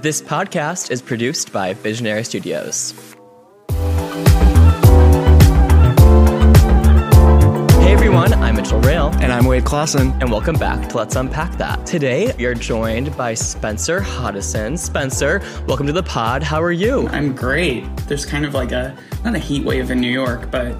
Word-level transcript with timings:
This 0.00 0.22
podcast 0.22 0.92
is 0.92 1.02
produced 1.02 1.52
by 1.52 1.74
Visionary 1.74 2.22
Studios. 2.22 2.94
Hey 7.80 7.92
everyone, 7.92 8.32
I'm 8.34 8.54
Mitchell 8.54 8.80
Rail. 8.82 9.08
And 9.20 9.32
I'm 9.32 9.44
Wade 9.44 9.64
Clausen. 9.64 10.12
And 10.20 10.30
welcome 10.30 10.54
back 10.54 10.88
to 10.90 10.96
Let's 10.98 11.16
Unpack 11.16 11.58
That. 11.58 11.84
Today, 11.84 12.32
we 12.38 12.44
are 12.44 12.54
joined 12.54 13.16
by 13.16 13.34
Spencer 13.34 14.00
Hoddeson. 14.00 14.78
Spencer, 14.78 15.42
welcome 15.66 15.88
to 15.88 15.92
the 15.92 16.04
pod. 16.04 16.44
How 16.44 16.62
are 16.62 16.70
you? 16.70 17.08
I'm 17.08 17.34
great. 17.34 17.84
There's 18.06 18.24
kind 18.24 18.44
of 18.44 18.54
like 18.54 18.70
a, 18.70 18.96
not 19.24 19.34
a 19.34 19.40
heat 19.40 19.64
wave 19.64 19.90
in 19.90 20.00
New 20.00 20.12
York, 20.12 20.48
but 20.52 20.76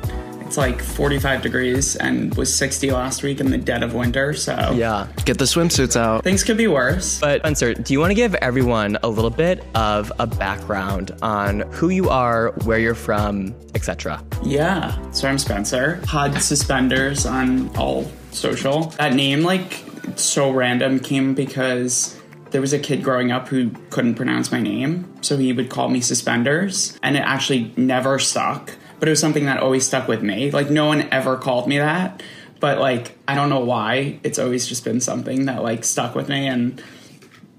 it's 0.49 0.57
like 0.57 0.81
45 0.81 1.43
degrees 1.43 1.95
and 1.97 2.35
was 2.35 2.53
60 2.55 2.91
last 2.91 3.23
week 3.23 3.39
in 3.39 3.51
the 3.51 3.59
dead 3.59 3.83
of 3.83 3.93
winter. 3.93 4.33
So 4.33 4.73
Yeah. 4.75 5.07
Get 5.27 5.37
the 5.37 5.45
swimsuits 5.45 5.95
out. 5.95 6.25
things 6.25 6.43
could 6.43 6.57
be 6.57 6.69
worse. 6.69 7.21
But 7.21 7.43
Spencer, 7.43 7.75
do 7.75 7.93
you 7.93 8.01
want 8.01 8.13
to 8.13 8.15
give 8.15 8.35
everyone 8.37 8.97
a 9.03 9.09
little 9.09 9.31
bit 9.31 9.63
of 9.75 10.11
a 10.19 10.27
background 10.27 11.15
on 11.21 11.61
who 11.73 11.91
you 11.91 12.09
are, 12.09 12.53
where 12.65 12.79
you're 12.79 12.95
from, 12.95 13.55
etc.? 13.75 14.25
Yeah. 14.43 14.97
So 15.11 15.29
I'm 15.29 15.37
Spencer. 15.37 16.01
Hod 16.07 16.41
suspenders 16.41 17.27
on 17.27 17.69
all 17.77 18.11
social. 18.31 18.85
That 18.97 19.13
name, 19.13 19.43
like, 19.43 19.85
so 20.17 20.51
random 20.51 20.99
came 20.99 21.35
because 21.35 22.19
there 22.53 22.63
was 22.63 22.73
a 22.73 22.79
kid 22.79 23.05
growing 23.05 23.31
up 23.33 23.49
who 23.49 23.69
couldn't 23.91 24.15
pronounce 24.15 24.51
my 24.51 24.63
name. 24.63 25.13
So 25.21 25.37
he 25.37 25.53
would 25.53 25.69
call 25.69 25.91
me 25.91 26.01
suspenders. 26.01 26.99
And 27.03 27.19
it 27.19 27.21
actually 27.21 27.71
never 27.77 28.19
stuck. 28.19 28.73
But 28.99 29.09
it 29.09 29.11
was 29.11 29.21
something 29.21 29.47
that 29.47 29.61
always 29.61 29.87
stuck 29.87 30.09
with 30.09 30.23
me. 30.23 30.51
Like, 30.51 30.71
no 30.71 30.87
one 30.87 31.09
ever 31.13 31.37
called 31.37 31.69
me 31.69 31.79
that. 31.79 32.23
But, 32.61 32.79
like, 32.79 33.17
I 33.29 33.35
don't 33.35 33.51
know 33.51 33.61
why. 33.61 34.19
It's 34.25 34.39
always 34.39 34.67
just 34.67 34.85
been 34.85 35.01
something 35.01 35.47
that, 35.47 35.63
like, 35.63 35.85
stuck 35.85 36.15
with 36.15 36.29
me. 36.29 36.47
And 36.47 36.83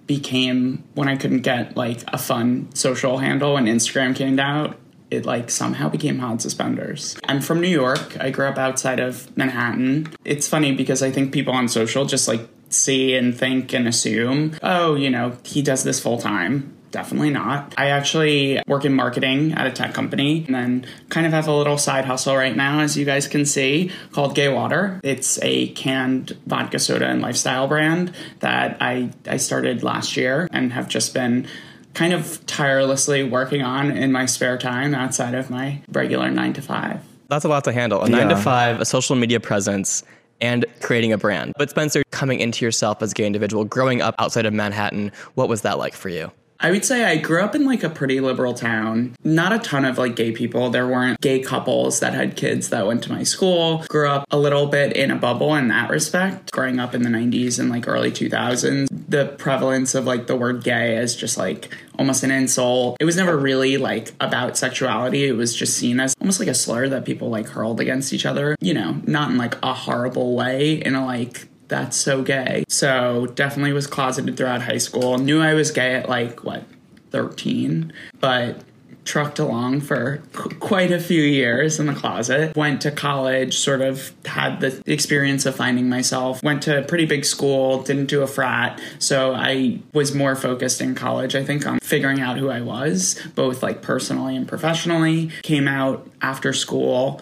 became 0.09 0.83
when 0.95 1.07
I 1.07 1.15
couldn't 1.15 1.41
get 1.41 1.77
like 1.77 1.99
a 2.07 2.17
fun 2.17 2.67
social 2.73 3.19
handle 3.19 3.53
when 3.53 3.65
Instagram 3.65 4.15
came 4.15 4.39
out. 4.39 4.75
It 5.11 5.23
like 5.23 5.51
somehow 5.51 5.87
became 5.87 6.17
Hod 6.17 6.41
Suspenders. 6.41 7.15
I'm 7.25 7.41
from 7.41 7.61
New 7.61 7.67
York. 7.67 8.17
I 8.19 8.31
grew 8.31 8.47
up 8.47 8.57
outside 8.57 8.99
of 8.99 9.35
Manhattan. 9.37 10.11
It's 10.25 10.47
funny 10.47 10.71
because 10.71 11.03
I 11.03 11.11
think 11.11 11.31
people 11.31 11.53
on 11.53 11.67
social 11.67 12.05
just 12.05 12.27
like 12.27 12.41
see 12.69 13.15
and 13.15 13.37
think 13.37 13.71
and 13.71 13.87
assume, 13.87 14.57
oh, 14.63 14.95
you 14.95 15.11
know, 15.11 15.37
he 15.43 15.61
does 15.61 15.83
this 15.83 15.99
full 15.99 16.17
time. 16.17 16.75
Definitely 16.91 17.29
not. 17.29 17.75
I 17.77 17.89
actually 17.89 18.61
work 18.65 18.83
in 18.83 18.93
marketing 18.93 19.53
at 19.53 19.67
a 19.67 19.71
tech 19.71 19.93
company 19.93 20.43
and 20.45 20.55
then 20.55 20.85
kind 21.09 21.27
of 21.27 21.33
have 21.33 21.47
a 21.47 21.53
little 21.53 21.77
side 21.77 22.05
hustle 22.05 22.35
right 22.35 22.55
now, 22.55 22.79
as 22.79 22.97
you 22.97 23.05
guys 23.05 23.27
can 23.27 23.45
see, 23.45 23.91
called 24.11 24.33
Gay 24.33 24.49
Water. 24.49 24.99
It's 25.03 25.39
a 25.43 25.67
canned 25.69 26.37
vodka 26.47 26.79
soda 26.79 27.07
and 27.07 27.21
lifestyle 27.21 27.67
brand 27.67 28.13
that 28.39 28.77
I, 28.81 29.11
I 29.27 29.37
started 29.37 29.83
last 29.83 30.17
year 30.17 30.47
and 30.51 30.73
have 30.73 30.87
just 30.87 31.13
been 31.13 31.47
kind 31.93 32.13
of 32.13 32.43
tirelessly 32.45 33.23
working 33.23 33.61
on 33.61 33.91
in 33.91 34.11
my 34.11 34.25
spare 34.25 34.57
time 34.57 34.95
outside 34.95 35.35
of 35.35 35.49
my 35.49 35.81
regular 35.91 36.31
nine 36.31 36.53
to 36.53 36.61
five. 36.61 37.01
That's 37.27 37.45
a 37.45 37.49
lot 37.49 37.63
to 37.65 37.71
handle. 37.71 38.01
A 38.03 38.09
nine 38.09 38.29
to 38.29 38.37
five, 38.37 38.81
a 38.81 38.85
social 38.85 39.15
media 39.15 39.39
presence, 39.39 40.03
and 40.41 40.65
creating 40.81 41.13
a 41.13 41.17
brand. 41.17 41.53
But 41.57 41.69
Spencer, 41.69 42.03
coming 42.11 42.39
into 42.39 42.65
yourself 42.65 43.03
as 43.03 43.11
a 43.11 43.13
gay 43.13 43.27
individual, 43.27 43.65
growing 43.65 44.01
up 44.01 44.15
outside 44.17 44.45
of 44.47 44.53
Manhattan, 44.53 45.11
what 45.35 45.49
was 45.49 45.61
that 45.61 45.77
like 45.77 45.93
for 45.93 46.09
you? 46.09 46.31
I 46.61 46.71
would 46.71 46.83
say 46.83 47.05
I 47.05 47.15
grew 47.15 47.41
up 47.41 47.55
in 47.55 47.65
like 47.65 47.83
a 47.83 47.89
pretty 47.89 48.19
liberal 48.19 48.53
town. 48.53 49.15
Not 49.23 49.53
a 49.53 49.59
ton 49.59 49.85
of 49.85 49.97
like 49.97 50.17
gay 50.17 50.33
people. 50.33 50.69
There 50.69 50.87
weren't 50.87 51.21
gay 51.21 51.39
couples 51.39 52.01
that 52.01 52.13
had 52.13 52.35
kids 52.35 52.69
that 52.69 52.85
went 52.85 53.01
to 53.03 53.11
my 53.11 53.23
school. 53.23 53.85
Grew 53.87 54.09
up 54.09 54.25
a 54.29 54.37
little 54.37 54.67
bit 54.67 54.95
in 54.97 55.09
a 55.09 55.15
bubble 55.15 55.55
in 55.55 55.69
that 55.69 55.89
respect. 55.89 56.51
Growing 56.51 56.79
up 56.79 56.93
in 56.93 57.03
the 57.03 57.09
90s 57.09 57.59
and 57.59 57.69
like 57.69 57.87
early 57.87 58.11
2000s, 58.11 58.87
the 59.07 59.27
prevalence 59.37 59.95
of 59.95 60.05
like 60.05 60.27
the 60.27 60.35
word 60.35 60.63
gay 60.63 60.97
as 60.97 61.15
just 61.15 61.37
like 61.37 61.73
almost 61.97 62.23
an 62.23 62.31
insult. 62.31 62.97
It 62.99 63.05
was 63.05 63.15
never 63.15 63.37
really 63.37 63.77
like 63.77 64.13
about 64.19 64.57
sexuality. 64.57 65.25
It 65.25 65.33
was 65.33 65.55
just 65.55 65.77
seen 65.77 65.99
as 65.99 66.15
almost 66.19 66.39
like 66.39 66.49
a 66.49 66.53
slur 66.53 66.89
that 66.89 67.05
people 67.05 67.29
like 67.29 67.47
hurled 67.47 67.79
against 67.79 68.11
each 68.11 68.25
other. 68.25 68.55
You 68.59 68.73
know, 68.73 69.01
not 69.05 69.31
in 69.31 69.37
like 69.37 69.55
a 69.63 69.73
horrible 69.73 70.35
way, 70.35 70.73
in 70.73 70.95
a 70.95 71.05
like 71.05 71.47
that's 71.69 71.95
so 71.95 72.21
gay. 72.21 72.65
So 72.67 73.27
definitely 73.27 73.71
was 73.71 73.87
closeted 73.87 74.35
throughout 74.35 74.63
high 74.63 74.77
school. 74.77 75.17
Knew 75.17 75.41
I 75.41 75.53
was 75.53 75.71
gay 75.71 75.95
at 75.95 76.09
like 76.09 76.43
what 76.43 76.63
13, 77.11 77.93
but 78.19 78.61
trucked 79.05 79.39
along 79.39 79.81
for 79.81 80.21
qu- 80.33 80.55
quite 80.57 80.91
a 80.91 80.99
few 80.99 81.21
years 81.21 81.79
in 81.79 81.87
the 81.87 81.93
closet. 81.93 82.55
Went 82.55 82.81
to 82.81 82.91
college, 82.91 83.57
sort 83.57 83.81
of 83.81 84.13
had 84.25 84.59
the 84.59 84.83
experience 84.85 85.47
of 85.47 85.55
finding 85.55 85.89
myself. 85.89 86.43
Went 86.43 86.61
to 86.63 86.79
a 86.79 86.83
pretty 86.83 87.05
big 87.05 87.25
school, 87.25 87.81
didn't 87.81 88.05
do 88.05 88.21
a 88.21 88.27
frat, 88.27 88.79
so 88.99 89.33
I 89.33 89.79
was 89.93 90.13
more 90.13 90.35
focused 90.35 90.79
in 90.81 90.93
college 90.93 91.35
I 91.35 91.43
think 91.43 91.65
on 91.65 91.79
figuring 91.79 92.19
out 92.19 92.37
who 92.37 92.49
I 92.49 92.61
was, 92.61 93.19
both 93.33 93.63
like 93.63 93.81
personally 93.81 94.35
and 94.35 94.47
professionally. 94.47 95.31
Came 95.41 95.67
out 95.67 96.07
after 96.21 96.53
school 96.53 97.21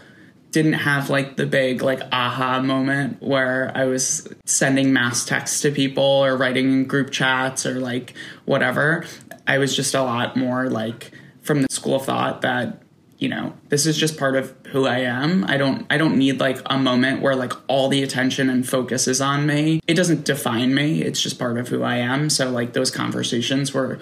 didn't 0.57 0.73
have 0.73 1.12
like 1.12 1.35
the 1.35 1.45
big 1.45 1.84
like 1.84 2.01
aha 2.12 2.59
moment 2.59 3.22
where 3.22 3.72
I 3.75 3.85
was 3.85 4.28
sending 4.45 4.91
mass 4.91 5.23
texts 5.23 5.62
to 5.62 5.72
people 5.72 6.03
or 6.03 6.35
writing 6.35 6.72
in 6.72 6.85
group 6.85 7.12
chats 7.12 7.63
or 7.68 7.79
like 7.79 8.16
whatever. 8.45 9.06
I 9.46 9.59
was 9.59 9.75
just 9.75 9.94
a 9.94 10.01
lot 10.01 10.35
more 10.35 10.67
like 10.67 11.12
from 11.44 11.62
the 11.62 11.67
school 11.69 11.97
of 11.97 12.06
thought 12.06 12.41
that 12.41 12.81
you 13.19 13.29
know 13.29 13.53
this 13.69 13.85
is 13.85 13.96
just 13.96 14.17
part 14.17 14.35
of 14.35 14.51
who 14.69 14.88
I 14.88 15.01
am. 15.01 15.46
I 15.46 15.57
don't 15.57 15.85
I 15.91 16.00
don't 16.00 16.17
need 16.17 16.40
like 16.40 16.59
a 16.66 16.79
moment 16.79 17.22
where 17.22 17.35
like 17.35 17.53
all 17.67 17.88
the 17.88 18.01
attention 18.01 18.50
and 18.50 18.67
focus 18.67 19.07
is 19.07 19.22
on 19.22 19.46
me. 19.46 19.79
It 19.85 19.94
doesn't 19.94 20.25
define 20.25 20.73
me. 20.73 21.03
It's 21.03 21.22
just 21.22 21.38
part 21.38 21.59
of 21.59 21.67
who 21.67 21.84
I 21.84 21.97
am. 21.97 22.31
So 22.31 22.50
like 22.50 22.73
those 22.73 22.90
conversations 22.90 23.75
were 23.75 24.00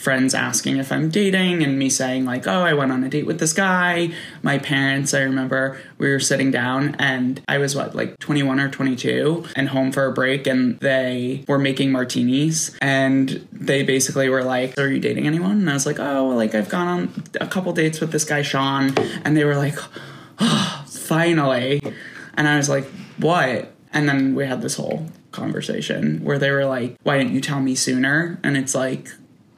friends 0.00 0.34
asking 0.34 0.78
if 0.78 0.90
I'm 0.90 1.10
dating 1.10 1.62
and 1.62 1.78
me 1.78 1.90
saying 1.90 2.24
like, 2.24 2.46
"Oh, 2.46 2.62
I 2.62 2.72
went 2.72 2.90
on 2.90 3.04
a 3.04 3.08
date 3.08 3.26
with 3.26 3.38
this 3.38 3.52
guy." 3.52 4.10
My 4.42 4.56
parents, 4.58 5.12
I 5.12 5.20
remember 5.20 5.78
we 5.98 6.10
were 6.10 6.18
sitting 6.20 6.50
down 6.50 6.96
and 6.98 7.40
I 7.46 7.58
was 7.58 7.76
what, 7.76 7.94
like 7.94 8.18
21 8.18 8.58
or 8.58 8.70
22 8.70 9.44
and 9.54 9.68
home 9.68 9.92
for 9.92 10.06
a 10.06 10.12
break 10.12 10.46
and 10.46 10.78
they 10.80 11.44
were 11.46 11.58
making 11.58 11.92
martinis 11.92 12.76
and 12.80 13.46
they 13.52 13.82
basically 13.82 14.30
were 14.30 14.42
like, 14.42 14.78
"Are 14.78 14.88
you 14.88 15.00
dating 15.00 15.26
anyone?" 15.26 15.58
And 15.60 15.70
I 15.70 15.74
was 15.74 15.84
like, 15.84 16.00
"Oh, 16.00 16.28
like 16.28 16.54
I've 16.54 16.70
gone 16.70 16.88
on 16.88 17.24
a 17.40 17.46
couple 17.46 17.72
dates 17.74 18.00
with 18.00 18.10
this 18.10 18.24
guy 18.24 18.40
Sean." 18.42 18.94
And 19.24 19.36
they 19.36 19.44
were 19.44 19.56
like, 19.56 19.76
"Oh, 20.38 20.84
finally." 20.88 21.82
And 22.34 22.48
I 22.48 22.56
was 22.56 22.70
like, 22.70 22.86
"What?" 23.18 23.72
And 23.92 24.08
then 24.08 24.34
we 24.34 24.46
had 24.46 24.62
this 24.62 24.76
whole 24.76 25.08
conversation 25.32 26.24
where 26.24 26.38
they 26.38 26.50
were 26.50 26.64
like, 26.64 26.96
"Why 27.02 27.18
didn't 27.18 27.34
you 27.34 27.40
tell 27.40 27.60
me 27.60 27.74
sooner?" 27.74 28.38
And 28.42 28.56
it's 28.56 28.74
like, 28.74 29.10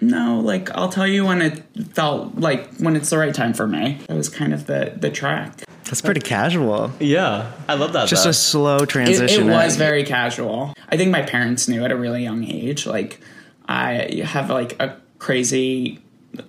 no, 0.03 0.41
like 0.41 0.71
I'll 0.73 0.89
tell 0.89 1.07
you 1.07 1.25
when 1.25 1.41
it 1.41 1.63
felt 1.93 2.35
like 2.35 2.75
when 2.79 2.97
it's 2.97 3.11
the 3.11 3.19
right 3.19 3.35
time 3.35 3.55
for 3.55 3.69
me. 3.69 4.01
That 4.09 4.17
was 4.17 4.29
kind 4.29 4.53
of 4.53 4.67
the 4.67 4.93
the 4.97 5.11
track. 5.11 5.63
That's 5.85 6.01
pretty 6.01 6.21
casual. 6.21 6.91
Yeah, 6.99 7.53
I 7.69 7.75
love 7.75 7.93
that. 7.93 8.09
Just 8.09 8.25
though. 8.25 8.31
a 8.31 8.35
slow 8.35 8.85
transition. 8.85 9.49
it 9.49 9.53
was 9.53 9.77
very 9.77 10.05
casual. 10.05 10.75
I 10.89 10.97
think 10.97 11.11
my 11.11 11.23
parents 11.23 11.69
knew 11.69 11.85
at 11.85 11.93
a 11.93 11.97
really 11.97 12.23
young 12.23 12.45
age. 12.45 12.85
Like 12.85 13.21
I 13.69 14.23
have 14.25 14.51
like 14.51 14.81
a 14.83 14.97
crazy 15.19 16.02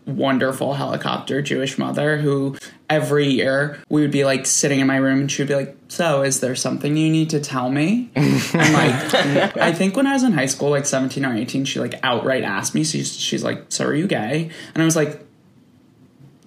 wonderful 0.06 0.74
helicopter 0.76 1.42
Jewish 1.42 1.78
mother 1.78 2.18
who 2.18 2.56
every 2.90 3.28
year 3.30 3.80
we 3.90 4.02
would 4.02 4.12
be 4.12 4.24
like 4.24 4.46
sitting 4.46 4.80
in 4.80 4.88
my 4.88 4.96
room 4.98 5.22
and 5.22 5.32
she'd 5.32 5.48
be 5.48 5.56
like, 5.56 5.76
So, 5.90 6.22
is 6.22 6.40
there 6.40 6.56
something 6.56 6.96
you 6.96 7.10
need 7.12 7.30
to 7.32 7.40
tell 7.40 7.70
me? 7.70 8.10
and 8.16 8.34
like, 8.54 9.58
I 9.58 9.74
think 9.74 9.96
when 9.98 10.08
I 10.08 10.14
was 10.14 10.24
in 10.24 10.32
high 10.32 10.46
school, 10.46 10.70
like 10.70 10.86
17 10.86 11.26
or 11.26 11.34
18, 11.34 11.66
she 11.66 11.80
like 11.80 12.00
outright 12.04 12.44
asked 12.44 12.74
me, 12.76 12.84
she's, 12.84 13.14
she's 13.14 13.44
like, 13.44 13.66
So, 13.70 13.86
are 13.86 13.94
you 13.94 14.08
gay? 14.08 14.50
And 14.74 14.82
I 14.82 14.86
was 14.86 14.96
like, 14.96 15.26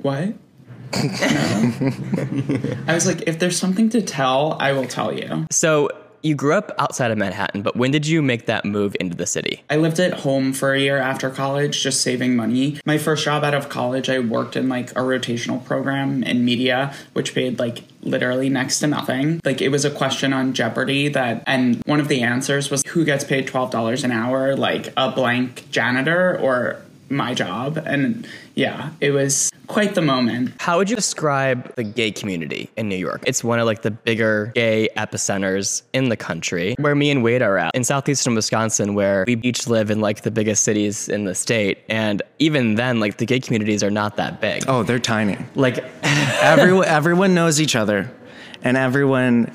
What? 0.03 0.35
No. 0.95 1.73
I 2.87 2.95
was 2.95 3.07
like, 3.07 3.23
If 3.27 3.39
there's 3.39 3.59
something 3.59 3.91
to 3.91 4.01
tell, 4.01 4.57
I 4.59 4.73
will 4.73 4.87
tell 4.87 5.13
you. 5.13 5.47
so 5.51 5.91
you 6.27 6.35
grew 6.35 6.55
up 6.55 6.73
outside 6.79 7.11
of 7.11 7.19
Manhattan, 7.19 7.63
but 7.63 7.77
when 7.77 7.91
did 7.91 8.07
you 8.07 8.21
make 8.21 8.47
that 8.47 8.65
move 8.65 8.97
into 8.99 9.17
the 9.17 9.27
city? 9.27 9.63
I 9.71 9.77
lived 9.77 10.01
at 10.01 10.13
home 10.21 10.53
for 10.53 10.75
a 10.75 10.81
year 10.81 10.99
after 10.99 11.31
college, 11.31 11.83
just 11.83 12.03
saving 12.03 12.37
money. 12.37 12.81
My 12.85 12.99
first 12.99 13.25
job 13.25 13.45
out 13.45 13.55
of 13.55 13.69
college, 13.69 14.11
I 14.11 14.19
worked 14.19 14.57
in 14.57 14.69
like 14.69 14.91
a 14.91 15.01
rotational 15.01 15.65
program 15.65 16.23
in 16.25 16.45
media, 16.45 16.95
which 17.13 17.35
paid 17.35 17.59
like 17.59 17.85
literally 18.03 18.49
next 18.49 18.81
to 18.81 18.87
nothing. 18.87 19.41
Like 19.45 19.61
it 19.61 19.69
was 19.69 19.85
a 19.85 19.91
question 19.91 20.33
on 20.33 20.53
Jeopardy 20.53 21.09
that, 21.09 21.43
and 21.47 21.83
one 21.87 22.01
of 22.01 22.09
the 22.09 22.23
answers 22.23 22.71
was 22.71 22.83
who 22.89 23.05
gets 23.05 23.25
paid 23.25 23.47
$12 23.47 24.05
an 24.05 24.11
hour, 24.11 24.57
like 24.57 24.93
a 24.97 25.11
blank 25.11 25.71
janitor 25.71 26.39
or 26.39 26.83
my 27.09 27.35
job. 27.35 27.83
And 27.87 28.27
yeah, 28.55 28.91
it 29.01 29.11
was 29.11 29.51
quite 29.67 29.95
the 29.95 30.03
moment. 30.03 30.55
How 30.59 30.79
would 30.79 30.89
you 30.91 30.97
describe 30.97 31.75
the 31.77 31.85
gay 31.85 32.11
community 32.11 32.71
in 32.77 32.89
New 32.89 32.97
York? 32.97 33.23
It's 33.27 33.45
one 33.45 33.59
of 33.59 33.67
like 33.67 33.83
the 33.83 33.91
bigger 33.91 34.53
gay 34.55 34.89
epicenters 34.97 35.83
in 35.93 36.09
the 36.09 36.17
country 36.17 36.75
where 36.79 36.95
me 36.95 37.11
and 37.11 37.23
Wade 37.23 37.43
are 37.43 37.59
at 37.59 37.75
in 37.75 37.85
southeastern 37.85 38.35
Wisconsin, 38.35 38.95
where 38.95 39.25
we 39.27 39.37
each 39.43 39.67
live 39.69 39.91
in 39.91 40.01
like 40.01 40.23
the 40.23 40.31
biggest 40.31 40.65
cities 40.65 41.09
in 41.09 41.25
the 41.25 41.35
state. 41.35 41.79
And 41.89 42.23
even 42.39 42.77
then, 42.77 43.01
like 43.01 43.19
the 43.19 43.27
gay 43.27 43.41
communities 43.41 43.83
are 43.83 43.91
not 43.91 44.17
that 44.17 44.41
big. 44.41 44.65
Oh, 44.69 44.83
they're 44.83 44.99
tiny. 44.99 45.39
Like, 45.55 45.85
Everyone, 46.03 46.87
everyone 46.87 47.35
knows 47.35 47.61
each 47.61 47.75
other, 47.77 48.11
and 48.63 48.77
everyone 48.77 49.51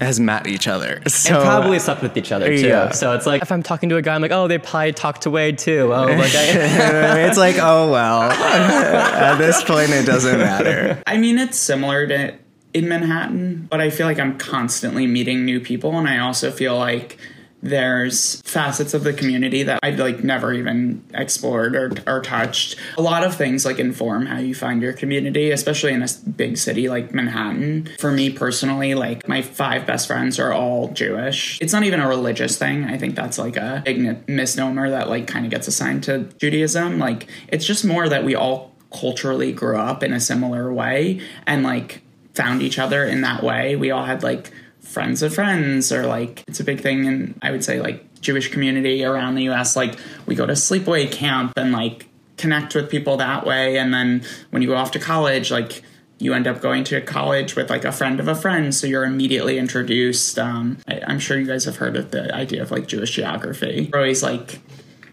has 0.00 0.20
met 0.20 0.46
each 0.46 0.68
other. 0.68 1.02
So 1.08 1.34
and 1.34 1.44
probably 1.44 1.78
slept 1.78 2.02
with 2.02 2.16
each 2.16 2.32
other 2.32 2.46
too. 2.46 2.66
Yeah. 2.66 2.90
So 2.90 3.14
it's 3.14 3.26
like 3.26 3.42
if 3.42 3.52
I'm 3.52 3.62
talking 3.62 3.88
to 3.90 3.96
a 3.96 4.02
guy, 4.02 4.14
I'm 4.14 4.22
like, 4.22 4.30
oh, 4.30 4.48
they 4.48 4.58
probably 4.58 4.92
talked 4.92 5.22
to 5.22 5.30
Wade 5.30 5.58
too. 5.58 5.92
Oh, 5.92 6.06
like 6.06 6.34
I, 6.34 7.26
it's 7.28 7.38
like, 7.38 7.56
oh 7.58 7.90
well. 7.90 8.22
At 8.32 9.36
this 9.36 9.62
point, 9.64 9.90
it 9.90 10.06
doesn't 10.06 10.38
matter. 10.38 11.02
I 11.06 11.16
mean, 11.16 11.38
it's 11.38 11.58
similar 11.58 12.06
to 12.06 12.34
in 12.72 12.88
Manhattan, 12.88 13.68
but 13.70 13.80
I 13.80 13.90
feel 13.90 14.06
like 14.06 14.18
I'm 14.18 14.36
constantly 14.36 15.06
meeting 15.06 15.44
new 15.44 15.60
people, 15.60 15.96
and 15.96 16.08
I 16.08 16.18
also 16.18 16.50
feel 16.50 16.76
like 16.76 17.18
there's 17.64 18.42
facets 18.42 18.92
of 18.92 19.04
the 19.04 19.12
community 19.12 19.62
that 19.62 19.80
I'd 19.82 19.98
like 19.98 20.22
never 20.22 20.52
even 20.52 21.02
explored 21.14 21.74
or, 21.74 21.92
or 22.06 22.20
touched. 22.20 22.76
A 22.98 23.02
lot 23.02 23.24
of 23.24 23.34
things 23.34 23.64
like 23.64 23.78
inform 23.78 24.26
how 24.26 24.38
you 24.38 24.54
find 24.54 24.82
your 24.82 24.92
community, 24.92 25.50
especially 25.50 25.92
in 25.92 26.02
a 26.02 26.08
big 26.36 26.58
city 26.58 26.90
like 26.90 27.14
Manhattan. 27.14 27.88
For 27.98 28.12
me 28.12 28.30
personally, 28.30 28.94
like 28.94 29.26
my 29.26 29.40
five 29.40 29.86
best 29.86 30.06
friends 30.06 30.38
are 30.38 30.52
all 30.52 30.88
Jewish. 30.88 31.58
It's 31.62 31.72
not 31.72 31.84
even 31.84 32.00
a 32.00 32.08
religious 32.08 32.58
thing. 32.58 32.84
I 32.84 32.98
think 32.98 33.16
that's 33.16 33.38
like 33.38 33.56
a 33.56 33.82
big 33.84 34.28
misnomer 34.28 34.90
that 34.90 35.08
like 35.08 35.26
kind 35.26 35.46
of 35.46 35.50
gets 35.50 35.66
assigned 35.66 36.04
to 36.04 36.24
Judaism. 36.38 36.98
Like 36.98 37.28
it's 37.48 37.64
just 37.64 37.84
more 37.84 38.10
that 38.10 38.24
we 38.24 38.34
all 38.34 38.74
culturally 38.92 39.52
grew 39.52 39.78
up 39.78 40.02
in 40.02 40.12
a 40.12 40.20
similar 40.20 40.72
way 40.72 41.20
and 41.46 41.62
like 41.62 42.02
found 42.34 42.60
each 42.62 42.78
other 42.78 43.04
in 43.04 43.22
that 43.22 43.42
way. 43.42 43.74
We 43.74 43.90
all 43.90 44.04
had 44.04 44.22
like 44.22 44.50
friends 44.84 45.22
of 45.22 45.34
friends 45.34 45.90
or 45.92 46.06
like 46.06 46.44
it's 46.46 46.60
a 46.60 46.64
big 46.64 46.80
thing 46.80 47.04
in 47.04 47.38
I 47.42 47.50
would 47.50 47.64
say 47.64 47.80
like 47.80 48.20
Jewish 48.20 48.50
community 48.50 49.04
around 49.04 49.34
the 49.34 49.48
US 49.50 49.76
like 49.76 49.98
we 50.26 50.34
go 50.34 50.46
to 50.46 50.52
sleepaway 50.52 51.10
camp 51.10 51.52
and 51.56 51.72
like 51.72 52.06
connect 52.36 52.74
with 52.74 52.90
people 52.90 53.16
that 53.18 53.46
way. 53.46 53.78
And 53.78 53.92
then 53.92 54.24
when 54.50 54.62
you 54.62 54.68
go 54.68 54.76
off 54.76 54.90
to 54.92 54.98
college 54.98 55.50
like 55.50 55.82
you 56.18 56.32
end 56.32 56.46
up 56.46 56.60
going 56.60 56.84
to 56.84 57.00
college 57.00 57.56
with 57.56 57.70
like 57.70 57.84
a 57.84 57.92
friend 57.92 58.20
of 58.20 58.28
a 58.28 58.34
friend. 58.34 58.74
So 58.74 58.86
you're 58.86 59.04
immediately 59.04 59.58
introduced. 59.58 60.38
Um, 60.38 60.78
I, 60.88 61.00
i'm 61.06 61.18
sure 61.18 61.38
you 61.38 61.46
guys 61.46 61.64
have 61.64 61.76
heard 61.76 61.96
of 61.96 62.10
the 62.10 62.34
idea 62.34 62.62
of 62.62 62.70
like 62.70 62.86
jewish 62.86 63.12
geography. 63.12 63.90
We're 63.92 64.00
always 64.00 64.22
like 64.22 64.60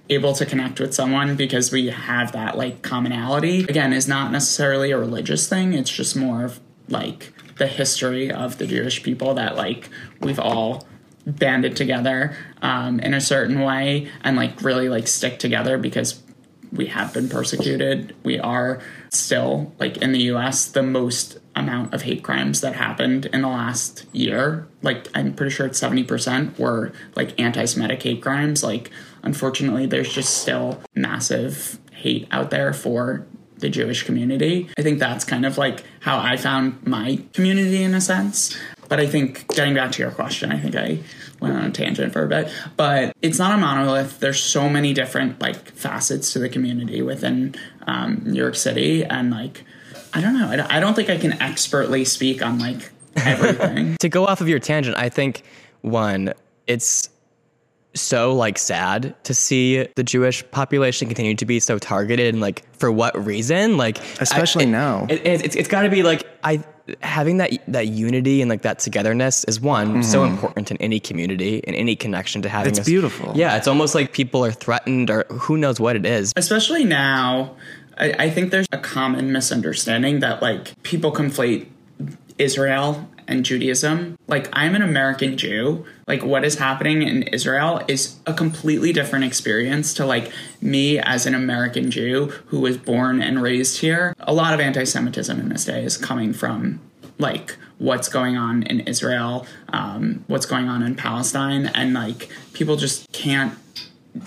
able 0.09 0.33
to 0.33 0.45
connect 0.45 0.79
with 0.79 0.93
someone 0.93 1.35
because 1.35 1.71
we 1.71 1.87
have 1.87 2.33
that 2.33 2.57
like 2.57 2.81
commonality. 2.81 3.63
Again 3.63 3.93
is 3.93 4.07
not 4.07 4.31
necessarily 4.31 4.91
a 4.91 4.97
religious 4.97 5.47
thing. 5.47 5.73
It's 5.73 5.89
just 5.89 6.15
more 6.15 6.43
of 6.43 6.59
like 6.89 7.33
the 7.61 7.67
history 7.67 8.31
of 8.31 8.57
the 8.57 8.65
jewish 8.65 9.03
people 9.03 9.35
that 9.35 9.55
like 9.55 9.87
we've 10.19 10.39
all 10.39 10.83
banded 11.27 11.75
together 11.75 12.35
um, 12.63 12.99
in 12.99 13.13
a 13.13 13.21
certain 13.21 13.61
way 13.61 14.09
and 14.23 14.35
like 14.35 14.61
really 14.63 14.89
like 14.89 15.07
stick 15.07 15.37
together 15.37 15.77
because 15.77 16.23
we 16.71 16.87
have 16.87 17.13
been 17.13 17.29
persecuted. 17.29 18.15
We 18.23 18.39
are 18.39 18.81
still 19.09 19.73
like 19.77 19.97
in 19.97 20.13
the 20.13 20.21
us 20.21 20.65
the 20.65 20.81
most 20.81 21.37
amount 21.55 21.93
of 21.93 22.01
hate 22.03 22.23
crimes 22.23 22.61
that 22.61 22.75
happened 22.75 23.27
in 23.27 23.41
the 23.41 23.49
last 23.49 24.05
year. 24.13 24.67
Like 24.81 25.07
i'm 25.13 25.33
pretty 25.33 25.53
sure 25.53 25.67
it's 25.67 25.79
70% 25.79 26.57
were 26.57 26.93
like 27.15 27.39
anti-semitic 27.39 28.01
hate 28.01 28.21
crimes. 28.21 28.63
Like 28.63 28.89
unfortunately 29.21 29.85
there's 29.85 30.11
just 30.11 30.41
still 30.41 30.81
massive 30.95 31.77
hate 31.91 32.27
out 32.31 32.49
there 32.49 32.73
for 32.73 33.27
the 33.61 33.69
Jewish 33.69 34.03
community. 34.03 34.69
I 34.77 34.81
think 34.81 34.99
that's 34.99 35.23
kind 35.23 35.45
of 35.45 35.57
like 35.57 35.83
how 36.01 36.19
I 36.19 36.37
found 36.37 36.85
my 36.85 37.19
community 37.33 37.83
in 37.83 37.93
a 37.95 38.01
sense. 38.01 38.57
But 38.89 38.99
I 38.99 39.07
think 39.07 39.47
getting 39.55 39.73
back 39.73 39.93
to 39.93 40.01
your 40.01 40.11
question, 40.11 40.51
I 40.51 40.59
think 40.59 40.75
I 40.75 40.99
went 41.39 41.55
on 41.55 41.63
a 41.63 41.71
tangent 41.71 42.11
for 42.11 42.23
a 42.23 42.27
bit. 42.27 42.51
But 42.75 43.15
it's 43.21 43.39
not 43.39 43.53
a 43.53 43.57
monolith. 43.57 44.19
There's 44.19 44.39
so 44.39 44.67
many 44.67 44.93
different 44.93 45.39
like 45.41 45.71
facets 45.71 46.33
to 46.33 46.39
the 46.39 46.49
community 46.49 47.01
within 47.01 47.55
um, 47.87 48.21
New 48.25 48.39
York 48.39 48.55
City, 48.55 49.05
and 49.05 49.31
like 49.31 49.63
I 50.13 50.21
don't 50.21 50.37
know. 50.37 50.49
I 50.49 50.55
don't, 50.57 50.71
I 50.71 50.79
don't 50.79 50.93
think 50.93 51.09
I 51.09 51.17
can 51.17 51.41
expertly 51.41 52.03
speak 52.03 52.45
on 52.45 52.59
like 52.59 52.91
everything. 53.15 53.95
to 53.99 54.09
go 54.09 54.25
off 54.25 54.41
of 54.41 54.49
your 54.49 54.59
tangent, 54.59 54.97
I 54.97 55.09
think 55.09 55.43
one, 55.81 56.33
it's 56.67 57.09
so 57.93 58.33
like 58.33 58.57
sad 58.57 59.13
to 59.23 59.33
see 59.33 59.87
the 59.95 60.03
Jewish 60.03 60.43
population 60.51 61.07
continue 61.07 61.35
to 61.35 61.45
be 61.45 61.59
so 61.59 61.77
targeted 61.77 62.33
and 62.33 62.41
like 62.41 62.63
for 62.75 62.91
what 62.91 63.13
reason? 63.25 63.77
Like 63.77 63.99
Especially 64.21 64.65
I- 64.65 64.67
it- 64.67 64.71
now. 64.71 65.05
It, 65.09 65.25
it, 65.25 65.45
it's 65.45 65.55
it's 65.55 65.67
got 65.67 65.81
to 65.83 65.89
be 65.89 66.03
like 66.03 66.25
I 66.43 66.63
having 67.01 67.37
that 67.37 67.51
that 67.67 67.87
unity 67.87 68.41
and 68.41 68.49
like 68.49 68.63
that 68.63 68.79
togetherness 68.79 69.43
is 69.45 69.59
one 69.61 70.03
so 70.03 70.23
important 70.23 70.71
in 70.71 70.77
any 70.77 70.99
community 70.99 71.57
in 71.59 71.75
any 71.75 71.95
connection 71.95 72.41
to 72.41 72.49
having. 72.49 72.71
Mm-hmm. 72.73 72.79
It's 72.79 72.79
this- 72.79 72.87
beautiful. 72.87 73.33
Yeah, 73.35 73.57
it's 73.57 73.67
almost 73.67 73.93
like 73.95 74.13
people 74.13 74.43
are 74.45 74.51
threatened 74.51 75.09
or 75.09 75.25
who 75.29 75.57
knows 75.57 75.79
what 75.79 75.95
it 75.95 76.05
is. 76.05 76.33
especially 76.37 76.83
now 76.85 77.55
I, 77.97 78.13
I 78.25 78.29
think 78.29 78.51
there's 78.51 78.67
a 78.71 78.77
common 78.77 79.31
misunderstanding 79.31 80.21
that 80.21 80.41
like 80.41 80.81
people 80.83 81.11
conflate 81.11 81.67
israel 82.37 83.07
and 83.31 83.45
judaism 83.45 84.17
like 84.27 84.49
i'm 84.53 84.75
an 84.75 84.81
american 84.81 85.37
jew 85.37 85.85
like 86.07 86.23
what 86.23 86.43
is 86.43 86.57
happening 86.57 87.01
in 87.01 87.23
israel 87.23 87.81
is 87.87 88.19
a 88.25 88.33
completely 88.33 88.91
different 88.91 89.25
experience 89.25 89.93
to 89.93 90.05
like 90.05 90.31
me 90.61 90.99
as 90.99 91.25
an 91.25 91.33
american 91.33 91.89
jew 91.89 92.25
who 92.47 92.59
was 92.59 92.77
born 92.77 93.21
and 93.21 93.41
raised 93.41 93.79
here 93.79 94.13
a 94.19 94.33
lot 94.33 94.53
of 94.53 94.59
anti-semitism 94.59 95.39
in 95.39 95.49
this 95.49 95.65
day 95.65 95.83
is 95.83 95.97
coming 95.97 96.33
from 96.33 96.79
like 97.17 97.55
what's 97.77 98.09
going 98.09 98.35
on 98.37 98.63
in 98.63 98.81
israel 98.81 99.45
um, 99.69 100.23
what's 100.27 100.45
going 100.45 100.67
on 100.67 100.83
in 100.83 100.95
palestine 100.95 101.67
and 101.67 101.93
like 101.93 102.29
people 102.53 102.75
just 102.75 103.11
can't 103.11 103.57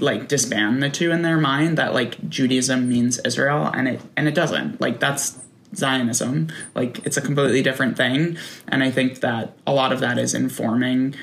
like 0.01 0.29
disband 0.29 0.83
the 0.83 0.91
two 0.91 1.11
in 1.13 1.23
their 1.23 1.37
mind 1.37 1.79
that 1.79 1.95
like 1.95 2.29
Judaism 2.29 2.89
means 2.89 3.19
Israel 3.21 3.67
and 3.67 3.89
it 3.89 4.01
and 4.17 4.27
it 4.27 4.35
doesn't. 4.35 4.81
Like 4.81 5.01
that's 5.01 5.39
Zionism. 5.77 6.49
Like 6.75 7.05
it's 7.07 7.17
a 7.17 7.21
completely 7.23 7.63
different 7.63 7.97
thing. 7.97 8.37
And 8.69 8.83
I 8.83 8.91
think 8.91 9.21
that 9.21 9.57
a 9.67 9.73
lot 9.73 9.93
of 9.93 10.01
that 10.01 10.19
is 10.19 10.35
informing 10.35 11.15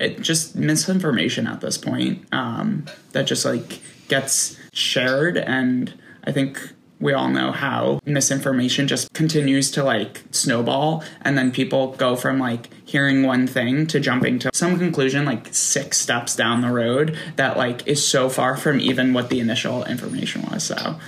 it 0.00 0.20
just 0.20 0.56
misinformation 0.56 1.46
at 1.46 1.60
this 1.60 1.78
point. 1.78 2.26
Um, 2.32 2.86
that 3.12 3.26
just 3.26 3.44
like 3.44 3.80
gets 4.08 4.58
shared 4.72 5.36
and 5.36 5.94
I 6.24 6.32
think 6.32 6.58
we 7.00 7.12
all 7.12 7.28
know 7.28 7.52
how 7.52 8.00
misinformation 8.06 8.88
just 8.88 9.12
continues 9.12 9.70
to 9.72 9.84
like 9.84 10.22
snowball 10.30 11.02
and 11.22 11.36
then 11.36 11.50
people 11.50 11.88
go 11.92 12.16
from 12.16 12.38
like 12.38 12.70
hearing 12.84 13.24
one 13.24 13.46
thing 13.46 13.86
to 13.88 14.00
jumping 14.00 14.38
to 14.38 14.50
some 14.54 14.78
conclusion 14.78 15.24
like 15.24 15.52
six 15.52 16.00
steps 16.00 16.34
down 16.36 16.60
the 16.60 16.70
road 16.70 17.16
that 17.36 17.56
like 17.56 17.86
is 17.86 18.04
so 18.06 18.28
far 18.28 18.56
from 18.56 18.80
even 18.80 19.12
what 19.12 19.28
the 19.28 19.40
initial 19.40 19.84
information 19.84 20.42
was 20.50 20.62
so 20.62 20.98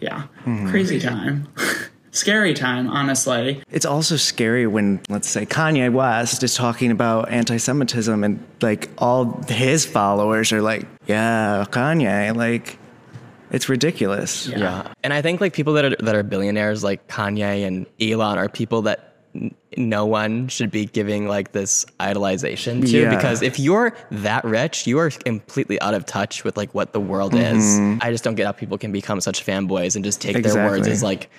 yeah 0.00 0.24
crazy 0.68 1.00
time 1.00 1.48
scary 2.12 2.54
time 2.54 2.88
honestly 2.88 3.62
It's 3.70 3.86
also 3.86 4.16
scary 4.16 4.66
when, 4.66 5.00
let's 5.08 5.28
say, 5.28 5.46
Kanye 5.46 5.92
West 5.92 6.42
is 6.42 6.54
talking 6.54 6.90
about 6.90 7.30
anti 7.30 7.56
Semitism 7.56 8.24
and 8.24 8.44
like 8.60 8.88
all 8.98 9.40
his 9.48 9.86
followers 9.86 10.52
are 10.52 10.62
like, 10.62 10.86
yeah, 11.06 11.64
Kanye, 11.70 12.34
like, 12.34 12.78
it's 13.50 13.68
ridiculous. 13.68 14.46
Yeah. 14.48 14.58
Yeah, 14.58 14.92
and 15.02 15.12
I 15.12 15.22
think 15.22 15.40
like 15.40 15.52
people 15.52 15.72
that 15.74 15.84
are 15.84 15.96
that 16.04 16.14
are 16.14 16.22
billionaires 16.22 16.84
like 16.84 17.06
Kanye 17.08 17.66
and 17.66 17.86
Elon 18.00 18.38
are 18.38 18.48
people 18.48 18.82
that 18.82 19.16
n- 19.34 19.52
no 19.76 20.06
one 20.06 20.46
should 20.48 20.70
be 20.70 20.86
giving 20.86 21.26
like 21.26 21.50
this 21.52 21.84
idolization 21.98 22.80
to 22.82 22.86
Yeah. 23.00 23.14
because 23.16 23.42
if 23.42 23.58
you're 23.58 23.92
that 24.12 24.44
rich, 24.44 24.86
you 24.86 24.98
are 25.00 25.10
completely 25.10 25.80
out 25.80 25.94
of 25.94 26.06
touch 26.06 26.44
with 26.44 26.56
like 26.56 26.72
what 26.74 26.92
the 26.92 27.00
world 27.00 27.34
is. 27.34 27.64
Mm-hmm. 27.64 27.98
I 28.02 28.10
just 28.12 28.22
don't 28.22 28.36
get 28.36 28.46
how 28.46 28.52
people 28.52 28.78
can 28.78 28.92
become 28.92 29.20
such 29.20 29.44
fanboys 29.44 29.96
and 29.96 30.04
just 30.04 30.20
take 30.20 30.42
their 30.44 30.54
words 30.54 30.86
Exactly. 30.86 30.92
as 30.92 31.02
like 31.02 31.30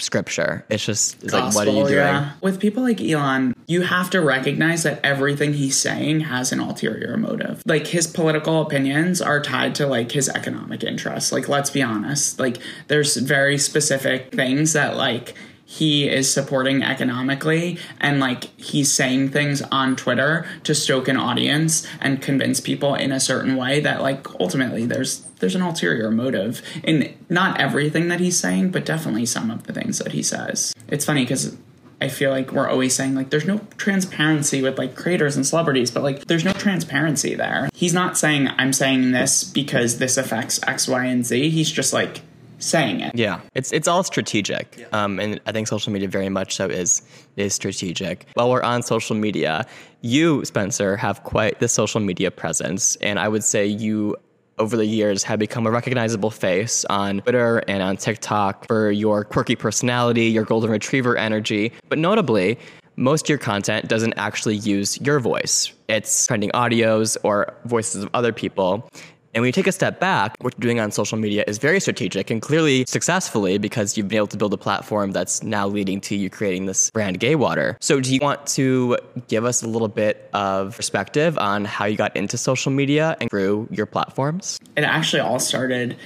scripture. 0.00 0.64
It's 0.68 0.84
just 0.84 1.22
it's 1.22 1.32
like 1.32 1.54
what 1.54 1.66
are 1.66 1.70
you 1.70 1.76
gospel, 1.76 1.86
doing? 1.88 1.98
yeah. 1.98 2.32
With 2.40 2.60
people 2.60 2.82
like 2.82 3.00
Elon, 3.00 3.54
you 3.66 3.82
have 3.82 4.10
to 4.10 4.20
recognize 4.20 4.82
that 4.82 5.00
everything 5.04 5.52
he's 5.54 5.76
saying 5.76 6.20
has 6.20 6.52
an 6.52 6.60
ulterior 6.60 7.16
motive. 7.16 7.62
Like 7.66 7.86
his 7.86 8.06
political 8.06 8.62
opinions 8.62 9.20
are 9.20 9.40
tied 9.40 9.74
to 9.76 9.86
like 9.86 10.12
his 10.12 10.28
economic 10.28 10.82
interests. 10.84 11.32
Like 11.32 11.48
let's 11.48 11.70
be 11.70 11.82
honest. 11.82 12.38
Like 12.38 12.58
there's 12.88 13.16
very 13.16 13.58
specific 13.58 14.32
things 14.32 14.72
that 14.72 14.96
like 14.96 15.34
he 15.70 16.08
is 16.08 16.28
supporting 16.28 16.82
economically 16.82 17.78
and 18.00 18.18
like 18.18 18.44
he's 18.58 18.90
saying 18.92 19.28
things 19.28 19.62
on 19.70 19.94
Twitter 19.94 20.44
to 20.64 20.74
stoke 20.74 21.06
an 21.06 21.16
audience 21.16 21.86
and 22.00 22.20
convince 22.20 22.58
people 22.58 22.96
in 22.96 23.12
a 23.12 23.20
certain 23.20 23.54
way 23.54 23.78
that 23.78 24.02
like 24.02 24.26
ultimately 24.40 24.84
there's 24.84 25.20
there's 25.38 25.54
an 25.54 25.62
ulterior 25.62 26.10
motive 26.10 26.60
in 26.82 27.16
not 27.28 27.60
everything 27.60 28.08
that 28.08 28.18
he's 28.18 28.36
saying 28.36 28.72
but 28.72 28.84
definitely 28.84 29.24
some 29.24 29.48
of 29.48 29.62
the 29.68 29.72
things 29.72 29.98
that 29.98 30.10
he 30.10 30.24
says. 30.24 30.74
It's 30.88 31.04
funny 31.04 31.24
cuz 31.24 31.56
I 32.00 32.08
feel 32.08 32.30
like 32.30 32.50
we're 32.50 32.68
always 32.68 32.92
saying 32.96 33.14
like 33.14 33.30
there's 33.30 33.46
no 33.46 33.60
transparency 33.76 34.62
with 34.62 34.76
like 34.76 34.96
creators 34.96 35.36
and 35.36 35.46
celebrities, 35.46 35.92
but 35.92 36.02
like 36.02 36.26
there's 36.26 36.44
no 36.44 36.52
transparency 36.52 37.36
there. 37.36 37.68
He's 37.74 37.94
not 37.94 38.18
saying 38.18 38.48
I'm 38.58 38.72
saying 38.72 39.12
this 39.12 39.44
because 39.44 39.98
this 39.98 40.16
affects 40.16 40.58
X, 40.66 40.88
Y, 40.88 41.04
and 41.04 41.24
Z. 41.24 41.50
He's 41.50 41.70
just 41.70 41.92
like 41.92 42.22
saying 42.60 43.00
it. 43.00 43.14
Yeah, 43.14 43.40
it's 43.54 43.72
it's 43.72 43.88
all 43.88 44.04
strategic, 44.04 44.86
um, 44.92 45.18
and 45.18 45.40
I 45.46 45.52
think 45.52 45.66
social 45.66 45.92
media 45.92 46.08
very 46.08 46.28
much 46.28 46.54
so 46.56 46.66
is 46.66 47.02
is 47.36 47.54
strategic. 47.54 48.26
While 48.34 48.50
we're 48.50 48.62
on 48.62 48.82
social 48.82 49.16
media, 49.16 49.66
you 50.02 50.44
Spencer 50.44 50.96
have 50.96 51.24
quite 51.24 51.58
the 51.58 51.68
social 51.68 52.00
media 52.00 52.30
presence, 52.30 52.96
and 52.96 53.18
I 53.18 53.26
would 53.28 53.42
say 53.42 53.66
you 53.66 54.16
over 54.58 54.76
the 54.76 54.84
years 54.84 55.22
have 55.24 55.38
become 55.38 55.66
a 55.66 55.70
recognizable 55.70 56.30
face 56.30 56.84
on 56.90 57.22
Twitter 57.22 57.62
and 57.66 57.82
on 57.82 57.96
TikTok 57.96 58.66
for 58.66 58.90
your 58.90 59.24
quirky 59.24 59.56
personality, 59.56 60.24
your 60.26 60.44
golden 60.44 60.70
retriever 60.70 61.16
energy, 61.16 61.72
but 61.88 61.98
notably. 61.98 62.58
most 62.96 63.24
of 63.24 63.28
your 63.30 63.38
content 63.38 63.88
doesn't 63.88 64.12
actually 64.18 64.56
use 64.56 65.00
your 65.00 65.18
voice. 65.20 65.72
It's 65.88 66.26
trending 66.26 66.50
audios 66.50 67.16
or 67.22 67.54
voices 67.64 68.04
of 68.04 68.10
other 68.12 68.32
people. 68.32 68.88
And 69.32 69.42
when 69.42 69.48
you 69.48 69.52
take 69.52 69.68
a 69.68 69.72
step 69.72 70.00
back, 70.00 70.34
what 70.40 70.54
you're 70.54 70.62
doing 70.62 70.80
on 70.80 70.90
social 70.90 71.16
media 71.16 71.44
is 71.46 71.58
very 71.58 71.78
strategic 71.78 72.30
and 72.30 72.42
clearly 72.42 72.84
successfully 72.86 73.58
because 73.58 73.96
you've 73.96 74.08
been 74.08 74.16
able 74.16 74.26
to 74.26 74.36
build 74.36 74.52
a 74.52 74.56
platform 74.56 75.12
that's 75.12 75.42
now 75.44 75.68
leading 75.68 76.00
to 76.02 76.16
you 76.16 76.28
creating 76.28 76.66
this 76.66 76.90
brand 76.90 77.20
Gay 77.20 77.36
Water. 77.36 77.76
So, 77.80 78.00
do 78.00 78.12
you 78.12 78.18
want 78.20 78.44
to 78.48 78.98
give 79.28 79.44
us 79.44 79.62
a 79.62 79.68
little 79.68 79.86
bit 79.86 80.28
of 80.32 80.74
perspective 80.74 81.38
on 81.38 81.64
how 81.64 81.84
you 81.84 81.96
got 81.96 82.16
into 82.16 82.36
social 82.36 82.72
media 82.72 83.16
and 83.20 83.30
through 83.30 83.68
your 83.70 83.86
platforms? 83.86 84.58
It 84.76 84.82
actually 84.82 85.20
all 85.20 85.38
started 85.38 85.96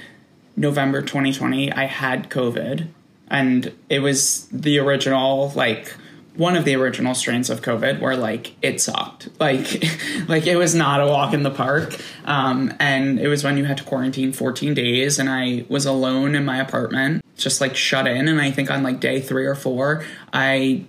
November 0.55 1.01
2020. 1.01 1.71
I 1.71 1.85
had 1.85 2.29
COVID, 2.29 2.87
and 3.29 3.73
it 3.89 3.99
was 3.99 4.45
the 4.51 4.77
original, 4.77 5.51
like, 5.55 5.95
one 6.37 6.55
of 6.55 6.65
the 6.65 6.75
original 6.75 7.15
strains 7.15 7.49
of 7.49 7.61
COVID 7.61 7.99
where 7.99 8.15
like 8.15 8.55
it 8.61 8.81
sucked. 8.81 9.29
Like 9.39 9.83
like 10.27 10.47
it 10.47 10.57
was 10.57 10.75
not 10.75 11.01
a 11.01 11.07
walk 11.07 11.33
in 11.33 11.43
the 11.43 11.51
park. 11.51 11.97
Um, 12.25 12.73
and 12.79 13.19
it 13.19 13.27
was 13.27 13.43
when 13.43 13.57
you 13.57 13.65
had 13.65 13.77
to 13.77 13.83
quarantine 13.83 14.33
14 14.33 14.73
days 14.73 15.19
and 15.19 15.29
I 15.29 15.65
was 15.69 15.85
alone 15.85 16.35
in 16.35 16.45
my 16.45 16.59
apartment, 16.59 17.23
just 17.37 17.61
like 17.61 17.75
shut 17.75 18.07
in. 18.07 18.27
And 18.27 18.41
I 18.41 18.51
think 18.51 18.69
on 18.71 18.83
like 18.83 18.99
day 18.99 19.21
three 19.21 19.45
or 19.45 19.55
four, 19.55 20.03
I 20.33 20.85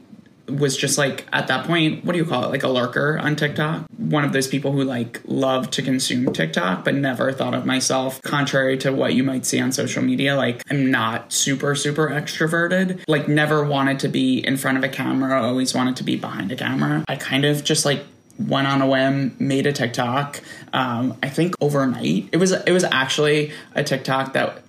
was 0.49 0.76
just 0.76 0.99
like 0.99 1.26
at 1.33 1.49
that 1.49 1.67
point, 1.67 2.05
what 2.05 2.12
do 2.12 2.19
you 2.19 2.25
call 2.25 2.45
it? 2.45 2.49
Like 2.49 2.62
a 2.62 2.69
lurker 2.69 3.19
on 3.19 3.37
TikTok. 3.37 3.85
One 3.97 4.25
of 4.25 4.33
those 4.33 4.47
people 4.47 4.73
who 4.73 4.85
like 4.85 5.21
love 5.26 5.71
to 5.73 5.83
consume 5.83 6.33
TikTok, 6.33 6.85
but 6.85 6.95
never 6.95 7.33
thought 7.33 7.55
of 7.55 7.67
myself, 7.67 8.23
contrary 8.23 8.76
to 8.79 8.93
what 8.93 9.15
you 9.15 9.25
might 9.25 9.45
see 9.45 9.61
on 9.61 9.73
social 9.73 10.03
media. 10.03 10.37
Like 10.37 10.62
I'm 10.71 10.91
not 10.91 11.33
super, 11.33 11.75
super 11.75 12.09
extroverted. 12.09 13.03
Like 13.09 13.29
never 13.29 13.65
wanted 13.65 14.00
to 14.00 14.09
be 14.09 14.38
in 14.38 14.57
front 14.57 14.79
of 14.79 14.85
a 14.85 14.88
camera, 14.88 15.43
always 15.43 15.75
wanted 15.75 15.97
to 15.97 16.05
be 16.05 16.17
behind 16.17 16.53
a 16.53 16.57
camera. 16.57 17.05
I 17.09 17.17
kind 17.17 17.45
of 17.45 17.65
just 17.65 17.85
like 17.85 18.05
went 18.38 18.69
on 18.69 18.83
a 18.83 18.87
whim, 18.87 19.35
made 19.38 19.67
a 19.67 19.73
TikTok. 19.73 20.41
Um, 20.73 21.17
I 21.23 21.29
think 21.29 21.55
overnight. 21.61 22.29
It 22.33 22.37
was 22.37 22.53
it 22.53 22.73
was 22.73 22.85
actually 22.85 23.53
a 23.75 23.83
TikTok 23.83 24.35
that 24.35 24.62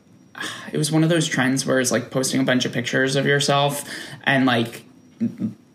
it 0.71 0.77
was 0.77 0.91
one 0.91 1.03
of 1.03 1.09
those 1.09 1.27
trends 1.27 1.65
where 1.65 1.79
it's 1.79 1.91
like 1.91 2.11
posting 2.11 2.39
a 2.39 2.43
bunch 2.43 2.65
of 2.65 2.71
pictures 2.71 3.15
of 3.15 3.25
yourself 3.25 3.83
and 4.23 4.45
like 4.45 4.83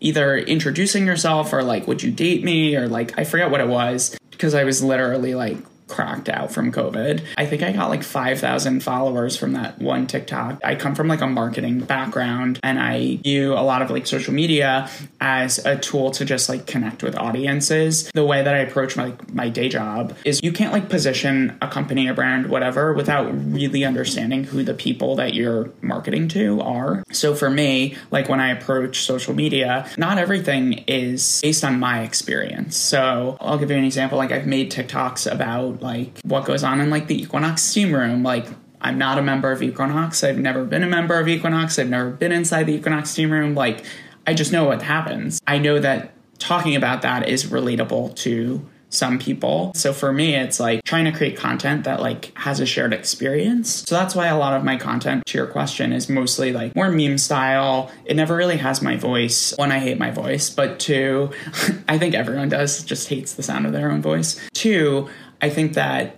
either 0.03 0.37
introducing 0.37 1.07
yourself 1.07 1.53
or 1.53 1.63
like 1.63 1.87
would 1.87 2.03
you 2.03 2.11
date 2.11 2.43
me 2.43 2.75
or 2.75 2.87
like 2.87 3.17
I 3.17 3.23
forget 3.23 3.49
what 3.49 3.61
it 3.61 3.67
was 3.67 4.15
because 4.29 4.53
I 4.53 4.65
was 4.65 4.83
literally 4.83 5.33
like 5.33 5.57
cracked 5.87 6.29
out 6.29 6.51
from 6.51 6.71
COVID. 6.71 7.23
I 7.37 7.45
think 7.45 7.63
I 7.63 7.71
got 7.71 7.89
like 7.89 8.03
5,000 8.03 8.81
followers 8.81 9.37
from 9.37 9.53
that 9.53 9.79
one 9.79 10.07
TikTok. 10.07 10.59
I 10.63 10.75
come 10.75 10.95
from 10.95 11.07
like 11.07 11.21
a 11.21 11.27
marketing 11.27 11.79
background 11.79 12.59
and 12.63 12.79
I 12.79 13.17
view 13.17 13.53
a 13.53 13.63
lot 13.63 13.81
of 13.81 13.89
like 13.89 14.07
social 14.07 14.33
media 14.33 14.89
as 15.21 15.63
a 15.65 15.77
tool 15.77 16.11
to 16.11 16.25
just 16.25 16.49
like 16.49 16.65
connect 16.65 17.03
with 17.03 17.15
audiences. 17.15 18.09
The 18.13 18.25
way 18.25 18.43
that 18.43 18.55
I 18.55 18.59
approach 18.59 18.95
my 18.95 19.13
my 19.31 19.49
day 19.49 19.69
job 19.69 20.15
is 20.25 20.41
you 20.43 20.51
can't 20.51 20.73
like 20.73 20.89
position 20.89 21.57
a 21.61 21.67
company, 21.67 22.07
a 22.07 22.13
brand, 22.13 22.47
whatever 22.47 22.93
without 22.93 23.31
really 23.51 23.85
understanding 23.85 24.43
who 24.43 24.63
the 24.63 24.73
people 24.73 25.15
that 25.15 25.33
you're 25.33 25.69
marketing 25.81 26.27
to 26.29 26.61
are. 26.61 27.03
So 27.11 27.35
for 27.35 27.49
me, 27.49 27.97
like 28.11 28.29
when 28.29 28.39
I 28.39 28.49
approach 28.49 29.01
social 29.01 29.33
media, 29.33 29.89
not 29.97 30.17
everything 30.17 30.83
is 30.87 31.41
based 31.41 31.63
on 31.63 31.79
my 31.79 32.03
experience. 32.03 32.77
So 32.77 33.37
I'll 33.39 33.57
give 33.57 33.71
you 33.71 33.77
an 33.77 33.85
example. 33.85 34.17
Like 34.17 34.31
I've 34.31 34.47
made 34.47 34.71
TikToks 34.71 35.31
about 35.31 35.72
like 35.81 36.19
what 36.23 36.45
goes 36.45 36.63
on 36.63 36.79
in 36.79 36.89
like 36.89 37.07
the 37.07 37.21
Equinox 37.21 37.61
steam 37.61 37.93
room. 37.93 38.23
Like 38.23 38.47
I'm 38.81 38.97
not 38.97 39.17
a 39.17 39.21
member 39.21 39.51
of 39.51 39.61
Equinox. 39.61 40.23
I've 40.23 40.37
never 40.37 40.65
been 40.65 40.83
a 40.83 40.87
member 40.87 41.19
of 41.19 41.27
Equinox. 41.27 41.79
I've 41.79 41.89
never 41.89 42.09
been 42.09 42.31
inside 42.31 42.65
the 42.65 42.73
Equinox 42.73 43.11
steam 43.11 43.31
room. 43.31 43.55
Like 43.55 43.85
I 44.27 44.33
just 44.33 44.51
know 44.51 44.65
what 44.65 44.81
happens. 44.81 45.41
I 45.47 45.57
know 45.57 45.79
that 45.79 46.13
talking 46.39 46.75
about 46.75 47.01
that 47.03 47.27
is 47.27 47.45
relatable 47.45 48.15
to 48.17 48.67
some 48.93 49.17
people. 49.17 49.71
So 49.75 49.91
for 49.91 50.13
me, 50.13 50.35
it's 50.35 50.59
like 50.59 50.83
trying 50.83 51.05
to 51.05 51.11
create 51.11 51.35
content 51.35 51.83
that 51.85 51.99
like 51.99 52.31
has 52.37 52.59
a 52.59 52.65
shared 52.65 52.93
experience. 52.93 53.83
So 53.87 53.95
that's 53.95 54.15
why 54.15 54.27
a 54.27 54.37
lot 54.37 54.53
of 54.53 54.63
my 54.63 54.77
content 54.77 55.25
to 55.27 55.37
your 55.37 55.47
question 55.47 55.91
is 55.91 56.09
mostly 56.09 56.53
like 56.53 56.75
more 56.75 56.89
meme 56.91 57.17
style. 57.17 57.91
It 58.05 58.15
never 58.15 58.35
really 58.35 58.57
has 58.57 58.81
my 58.81 58.95
voice. 58.95 59.53
One, 59.57 59.71
I 59.71 59.79
hate 59.79 59.97
my 59.97 60.11
voice, 60.11 60.49
but 60.49 60.79
two, 60.79 61.31
I 61.87 61.97
think 61.97 62.13
everyone 62.13 62.49
does, 62.49 62.83
just 62.83 63.09
hates 63.09 63.33
the 63.33 63.43
sound 63.43 63.65
of 63.65 63.73
their 63.73 63.91
own 63.91 64.01
voice. 64.01 64.39
Two, 64.53 65.09
I 65.43 65.49
think 65.49 65.73
that 65.73 66.15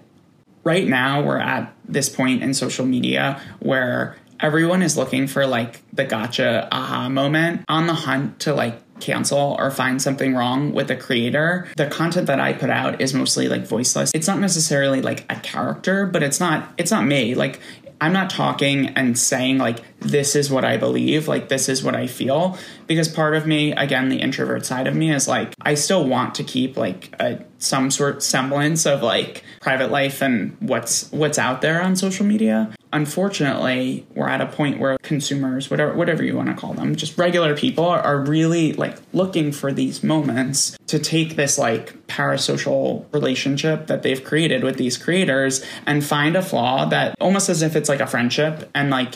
right 0.63 0.87
now 0.87 1.23
we're 1.23 1.39
at 1.39 1.73
this 1.83 2.09
point 2.09 2.43
in 2.43 2.53
social 2.53 2.85
media 2.85 3.41
where 3.59 4.17
everyone 4.39 4.83
is 4.83 4.95
looking 4.95 5.25
for 5.25 5.47
like 5.47 5.81
the 5.91 6.05
gotcha 6.05 6.67
aha 6.71 7.09
moment 7.09 7.65
on 7.67 7.87
the 7.87 7.95
hunt 7.95 8.39
to 8.41 8.53
like 8.53 8.79
cancel 8.99 9.55
or 9.57 9.71
find 9.71 9.99
something 9.99 10.35
wrong 10.35 10.73
with 10.73 10.89
the 10.89 10.95
creator. 10.95 11.67
The 11.75 11.87
content 11.87 12.27
that 12.27 12.39
I 12.39 12.53
put 12.53 12.69
out 12.69 13.01
is 13.01 13.15
mostly 13.15 13.47
like 13.49 13.65
voiceless. 13.65 14.11
It's 14.13 14.27
not 14.27 14.37
necessarily 14.37 15.01
like 15.01 15.25
a 15.27 15.39
character, 15.39 16.05
but 16.05 16.21
it's 16.21 16.39
not 16.39 16.71
it's 16.77 16.91
not 16.91 17.07
me. 17.07 17.33
Like 17.33 17.59
I'm 18.01 18.13
not 18.13 18.29
talking 18.29 18.89
and 18.89 19.17
saying 19.17 19.57
like 19.57 19.79
this 19.99 20.35
is 20.35 20.51
what 20.51 20.65
I 20.65 20.77
believe, 20.77 21.27
like 21.27 21.49
this 21.49 21.69
is 21.69 21.83
what 21.83 21.95
I 21.95 22.07
feel 22.07 22.57
because 22.87 23.07
part 23.07 23.35
of 23.35 23.47
me, 23.47 23.71
again, 23.71 24.09
the 24.09 24.17
introvert 24.17 24.65
side 24.65 24.87
of 24.87 24.95
me 24.95 25.11
is 25.11 25.27
like 25.27 25.53
I 25.61 25.75
still 25.75 26.07
want 26.07 26.35
to 26.35 26.43
keep 26.43 26.77
like 26.77 27.13
a, 27.19 27.43
some 27.57 27.89
sort 27.91 28.21
semblance 28.21 28.85
of 28.85 29.01
like 29.01 29.43
private 29.61 29.91
life 29.91 30.21
and 30.21 30.55
what's 30.59 31.11
what's 31.11 31.39
out 31.39 31.61
there 31.61 31.81
on 31.81 31.95
social 31.95 32.25
media. 32.25 32.73
Unfortunately, 32.95 34.07
we're 34.15 34.29
at 34.29 34.39
a 34.39 34.45
point 34.45 34.79
where 34.79 34.97
consumers, 34.99 35.69
whatever 35.69 35.93
whatever 35.95 36.23
you 36.23 36.33
want 36.33 36.47
to 36.47 36.55
call 36.55 36.73
them, 36.73 36.95
just 36.95 37.17
regular 37.17 37.53
people 37.53 37.83
are 37.83 38.21
really 38.21 38.71
like 38.71 38.95
looking 39.11 39.51
for 39.51 39.73
these 39.73 40.01
moments 40.01 40.77
to 40.87 40.97
take 40.97 41.35
this 41.35 41.57
like 41.57 42.07
parasocial 42.07 43.05
relationship 43.11 43.87
that 43.87 44.01
they've 44.01 44.23
created 44.23 44.63
with 44.63 44.77
these 44.77 44.97
creators 44.97 45.61
and 45.85 46.05
find 46.05 46.37
a 46.37 46.41
flaw 46.41 46.85
that 46.85 47.17
almost 47.19 47.49
as 47.49 47.61
if 47.61 47.75
it's 47.75 47.89
like 47.89 47.99
a 47.99 48.07
friendship 48.07 48.69
and 48.73 48.91
like 48.91 49.15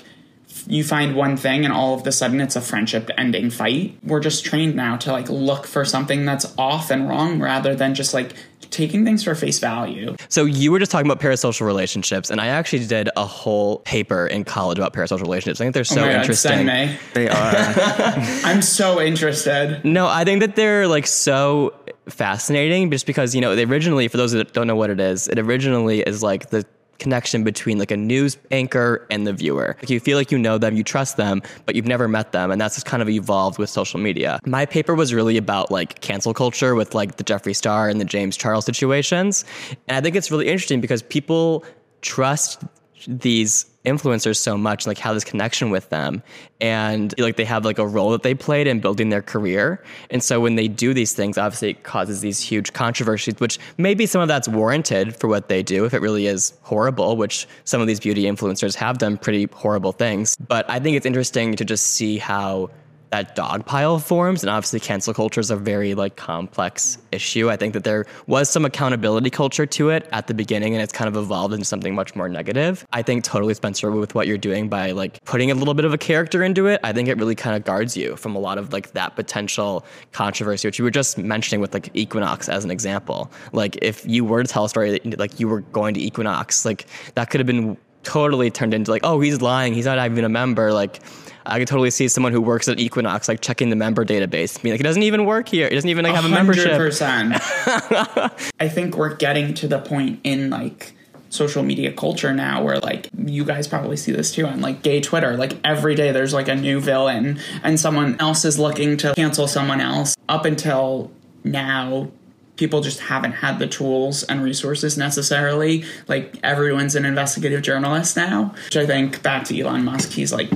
you 0.68 0.84
find 0.84 1.16
one 1.16 1.38
thing 1.38 1.64
and 1.64 1.74
all 1.74 1.94
of 1.94 2.06
a 2.06 2.12
sudden 2.12 2.42
it's 2.42 2.58
a 2.58 2.62
friendship 2.62 3.10
ending 3.18 3.50
fight. 3.50 3.98
We're 4.04 4.20
just 4.20 4.44
trained 4.44 4.76
now 4.76 4.98
to 4.98 5.14
like 5.14 5.30
look 5.30 5.66
for 5.66 5.86
something 5.86 6.26
that's 6.26 6.54
off 6.58 6.92
and 6.92 7.08
wrong 7.08 7.40
rather 7.40 7.76
than 7.76 7.96
just 7.96 8.14
like 8.14 8.36
taking 8.72 9.06
things 9.06 9.24
for 9.24 9.36
face 9.36 9.60
value. 9.60 10.16
So 10.30 10.46
you 10.46 10.72
were 10.72 10.80
just 10.80 10.92
talking 10.92 11.10
about 11.10 11.22
parasocial 11.22 11.66
relationships, 11.66 12.30
and 12.30 12.40
I 12.40 12.48
actually 12.48 12.86
did 12.86 13.10
a 13.16 13.26
whole 13.26 13.80
paper 13.80 14.28
in 14.28 14.44
college 14.44 14.78
about 14.78 14.94
parasocial 14.94 15.22
relationships. 15.22 15.62
I 15.62 15.66
think 15.66 15.74
they're 15.74 15.82
oh 15.82 15.96
so 15.96 16.02
oh 16.02 16.06
my 16.06 16.12
God, 16.14 16.22
interesting. 16.22 16.68
send 16.68 16.68
me. 16.68 16.98
They 17.14 17.30
are. 17.30 17.54
I'm 18.46 18.62
so 18.62 19.02
interested. 19.02 19.84
No, 19.84 20.08
I 20.08 20.24
think 20.24 20.42
that 20.42 20.56
they're 20.56 20.88
like 20.88 21.08
so 21.08 21.74
fascinating 22.08 22.92
just 22.92 23.06
because, 23.06 23.36
you 23.36 23.42
know, 23.42 23.56
they 23.56 23.66
originally, 23.66 24.08
for 24.08 24.18
those 24.18 24.32
that 24.32 24.54
don't 24.54 24.68
know 24.68 24.76
what 24.76 24.90
it 24.90 25.00
is, 25.00 25.28
it 25.28 25.40
originally 25.40 26.02
is 26.02 26.24
like 26.24 26.50
the 26.50 26.66
connection 27.00 27.44
between 27.44 27.80
like 27.80 27.92
a 27.92 27.98
news 27.98 28.38
anchor 28.52 29.06
and 29.10 29.26
the 29.26 29.34
viewer. 29.34 29.76
Like 29.80 29.90
you 29.90 30.00
feel 30.00 30.18
like 30.18 30.32
you 30.32 30.38
know 30.38 30.58
them, 30.58 30.76
you 30.76 30.84
trust 30.84 31.18
them, 31.18 31.42
but 31.66 31.76
you've 31.76 31.88
never 31.88 32.08
met 32.08 32.32
them. 32.32 32.52
And 32.52 32.60
that's 32.60 32.76
just 32.76 32.86
kind 32.86 33.02
of 33.02 33.10
evolved 33.10 33.58
with 33.58 33.70
social 33.70 34.00
media. 34.00 34.40
My 34.46 34.66
paper 34.66 34.96
was 34.96 35.14
really 35.14 35.38
about 35.38 35.72
like 35.72 36.02
cancel 36.02 36.34
culture 36.34 36.76
with 36.76 36.94
like 36.94 37.18
the 37.18 37.24
Jeffree 37.24 37.56
Star 37.56 37.90
and 37.90 38.00
the 38.00 38.06
James 38.06 38.38
Charles 38.38 38.66
situations. 38.66 39.46
And 39.88 39.98
I 39.98 40.02
think 40.02 40.16
it's 40.16 40.30
really 40.30 40.48
interesting 40.48 40.82
because 40.82 41.02
people 41.02 41.66
trust 42.02 42.64
these 43.08 43.66
influencers 43.86 44.38
so 44.38 44.58
much 44.58 44.86
like 44.86 44.98
how 44.98 45.14
this 45.14 45.24
connection 45.24 45.70
with 45.70 45.90
them. 45.90 46.22
And 46.60 47.14
like 47.18 47.38
they 47.38 47.46
have 47.46 47.66
like 47.66 47.80
a 47.80 47.88
role 47.88 48.12
that 48.12 48.24
they 48.24 48.36
played 48.36 48.68
in 48.68 48.82
building 48.82 49.10
their 49.10 49.22
career. 49.22 49.84
And 50.10 50.24
so 50.24 50.40
when 50.40 50.56
they 50.56 50.68
do 50.68 50.94
these 50.94 51.14
things 51.14 51.38
obviously 51.38 51.72
it 51.72 51.84
causes 51.84 52.22
these 52.22 52.40
huge 52.40 52.74
controversies 52.74 53.36
which 53.40 53.58
maybe 53.78 54.06
some 54.06 54.22
of 54.22 54.28
that's 54.28 54.48
warranted 54.48 55.16
for 55.16 55.28
what 55.28 55.48
they 55.48 55.64
do 55.64 55.86
if 55.86 55.94
it 55.94 56.02
really 56.02 56.28
is 56.28 56.54
horrible 56.62 57.16
which 57.16 57.48
some 57.64 57.82
of 57.82 57.88
these 57.88 58.00
beauty 58.00 58.24
influencers 58.24 58.76
have 58.76 58.98
done 58.98 59.18
pretty 59.18 59.48
horrible 59.54 59.92
things. 59.92 60.36
But 60.48 60.70
i 60.70 60.80
think 60.80 60.98
it's 60.98 61.06
interesting 61.06 61.56
to 61.56 61.66
just 61.66 61.88
see 61.88 62.18
how 62.18 62.70
that 63.12 63.36
dog 63.36 63.66
pile 63.66 64.00
forms 64.00 64.44
and 64.44 64.50
obviously 64.50 64.80
cancel 64.80 65.14
culture 65.14 65.42
is 65.42 65.50
a 65.52 65.56
very 65.56 65.96
like 65.96 66.16
complex 66.16 66.98
issue. 67.12 67.50
I 67.50 67.58
think 67.58 67.74
that 67.74 67.84
there 67.84 68.06
was 68.28 68.50
some 68.50 68.66
accountability 68.66 69.30
culture 69.30 69.66
to 69.66 69.90
it 69.90 70.08
at 70.12 70.28
the 70.28 70.34
beginning 70.34 70.74
and 70.74 70.84
it's 70.84 70.94
kind 70.94 71.08
of 71.08 71.16
evolved 71.16 71.54
into 71.54 71.66
something 71.66 71.96
much 71.96 72.16
more 72.16 72.30
negative. 72.30 72.86
I 72.94 73.02
think 73.02 73.24
totally 73.24 73.54
spencer 73.54 73.92
with 73.92 74.16
what 74.16 74.28
you're 74.28 74.38
doing 74.38 74.70
by 74.70 74.92
like 74.92 75.24
putting 75.26 75.52
a 75.52 75.56
little 75.56 75.74
bit 75.74 75.86
of 75.86 75.94
a 75.94 75.98
character 75.98 76.44
into 76.44 76.68
it 76.68 76.80
i 76.84 76.94
think 76.94 77.08
it 77.08 77.18
really 77.18 77.36
kind 77.36 77.56
of 77.56 77.64
guards 77.64 77.96
you 77.96 78.16
from 78.16 78.36
a 78.36 78.40
lot 78.40 78.58
of 78.58 78.72
like 78.74 78.92
that 78.92 79.16
potential 79.16 79.86
controversy 80.12 80.68
which 80.68 80.80
you 80.80 80.86
were 80.86 80.92
just 80.92 81.18
mentioning 81.18 81.62
with 81.62 81.74
like 81.74 81.90
equinox 81.94 82.50
as 82.50 82.64
an 82.64 82.72
example. 82.72 83.32
Like 83.54 83.78
if 83.82 84.06
you 84.06 84.26
were 84.26 84.44
to 84.44 84.50
tell 84.50 84.66
a 84.66 84.70
story 84.70 84.92
that 84.92 85.20
like 85.20 85.40
you 85.40 85.48
were 85.48 85.62
going 85.62 85.94
to 85.94 86.02
equinox 86.02 86.66
like 86.66 86.86
that 87.16 87.30
could 87.30 87.40
have 87.40 87.48
been 87.48 87.78
totally 88.04 88.50
turned 88.50 88.74
into 88.74 88.90
like 88.92 89.02
oh 89.04 89.20
he's 89.20 89.42
lying 89.42 89.74
he's 89.74 89.86
not 89.86 90.04
even 90.04 90.24
a 90.24 90.30
member 90.30 90.72
like 90.72 91.02
I 91.46 91.60
could 91.60 91.68
totally 91.68 91.92
see 91.92 92.08
someone 92.08 92.32
who 92.32 92.42
works 92.42 92.68
at 92.68 92.80
Equinox 92.80 93.28
like 93.28 93.42
checking 93.42 93.70
the 93.70 93.76
member 93.76 94.06
database, 94.06 94.62
being 94.62 94.74
like, 94.74 94.80
"He 94.80 94.84
doesn't 94.84 95.04
even 95.04 95.26
work 95.26 95.50
here. 95.50 95.68
He 95.70 95.76
doesn't 95.76 95.90
even 95.90 96.04
like 96.06 96.16
have 96.16 96.26
a 96.26 96.30
membership." 96.30 96.72
100%. 96.72 98.52
I 98.60 98.70
think 98.70 98.96
we're 98.98 99.16
getting 99.16 99.54
to 99.56 99.68
the 99.68 99.80
point 99.80 100.20
in 100.24 100.50
like 100.50 100.94
social 101.30 101.64
media 101.64 101.92
culture 101.94 102.34
now 102.34 102.64
where 102.64 102.80
like 102.80 103.08
you 103.26 103.46
guys 103.46 103.68
probably 103.68 103.96
see 103.96 104.12
this 104.12 104.34
too 104.34 104.46
on 104.46 104.62
like 104.62 104.82
gay 104.82 105.00
Twitter. 105.00 105.38
Like 105.38 105.58
every 105.64 105.96
day 105.96 106.12
there's 106.12 106.34
like 106.34 106.48
a 106.48 106.56
new 106.56 106.80
villain 106.80 107.40
and 107.64 107.80
someone 107.80 108.18
else 108.20 108.46
is 108.46 108.58
looking 108.60 108.98
to 108.98 109.14
cancel 109.16 109.48
someone 109.48 109.80
else. 109.82 110.16
up 110.28 110.46
until 110.46 111.12
now, 111.44 112.10
people 112.56 112.82
just 112.82 113.00
haven't 113.00 113.32
had 113.32 113.60
the 113.60 113.68
tools 113.68 114.24
and 114.24 114.44
resources 114.44 114.98
necessarily. 114.98 115.84
Like 116.08 116.38
everyone's 116.44 116.96
an 116.96 117.06
investigative 117.06 117.62
journalist 117.62 118.18
now, 118.18 118.54
which 118.66 118.78
I 118.78 118.86
think 118.86 119.22
back 119.24 119.46
to 119.46 119.60
Elon 119.60 119.86
Musk, 119.86 120.12
he's 120.12 120.34
like 120.34 120.50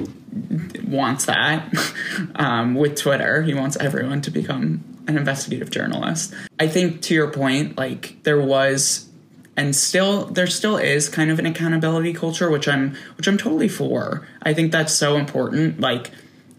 wants 0.94 1.26
that 1.26 1.74
um, 2.36 2.76
with 2.76 2.96
Twitter. 2.96 3.42
He 3.42 3.54
wants 3.54 3.76
everyone 3.78 4.22
to 4.22 4.32
become 4.32 4.84
an 5.08 5.18
investigative 5.18 5.70
journalist. 5.70 6.34
I 6.60 6.68
think 6.68 7.02
to 7.04 7.14
your 7.14 7.30
point, 7.32 7.78
like 7.78 8.22
there 8.24 8.40
was 8.40 9.10
and 9.56 9.76
still 9.76 10.26
there 10.26 10.48
still 10.48 10.78
is 10.78 11.10
kind 11.10 11.30
of 11.30 11.40
an 11.40 11.46
accountability 11.46 12.14
culture 12.14 12.50
which 12.50 12.68
I'm 12.68 12.96
which 13.18 13.28
I'm 13.28 13.38
totally 13.38 13.68
for. 13.68 14.28
I 14.42 14.54
think 14.54 14.72
that's 14.72 14.94
so 14.94 15.18
important. 15.18 15.80
Like 15.80 16.12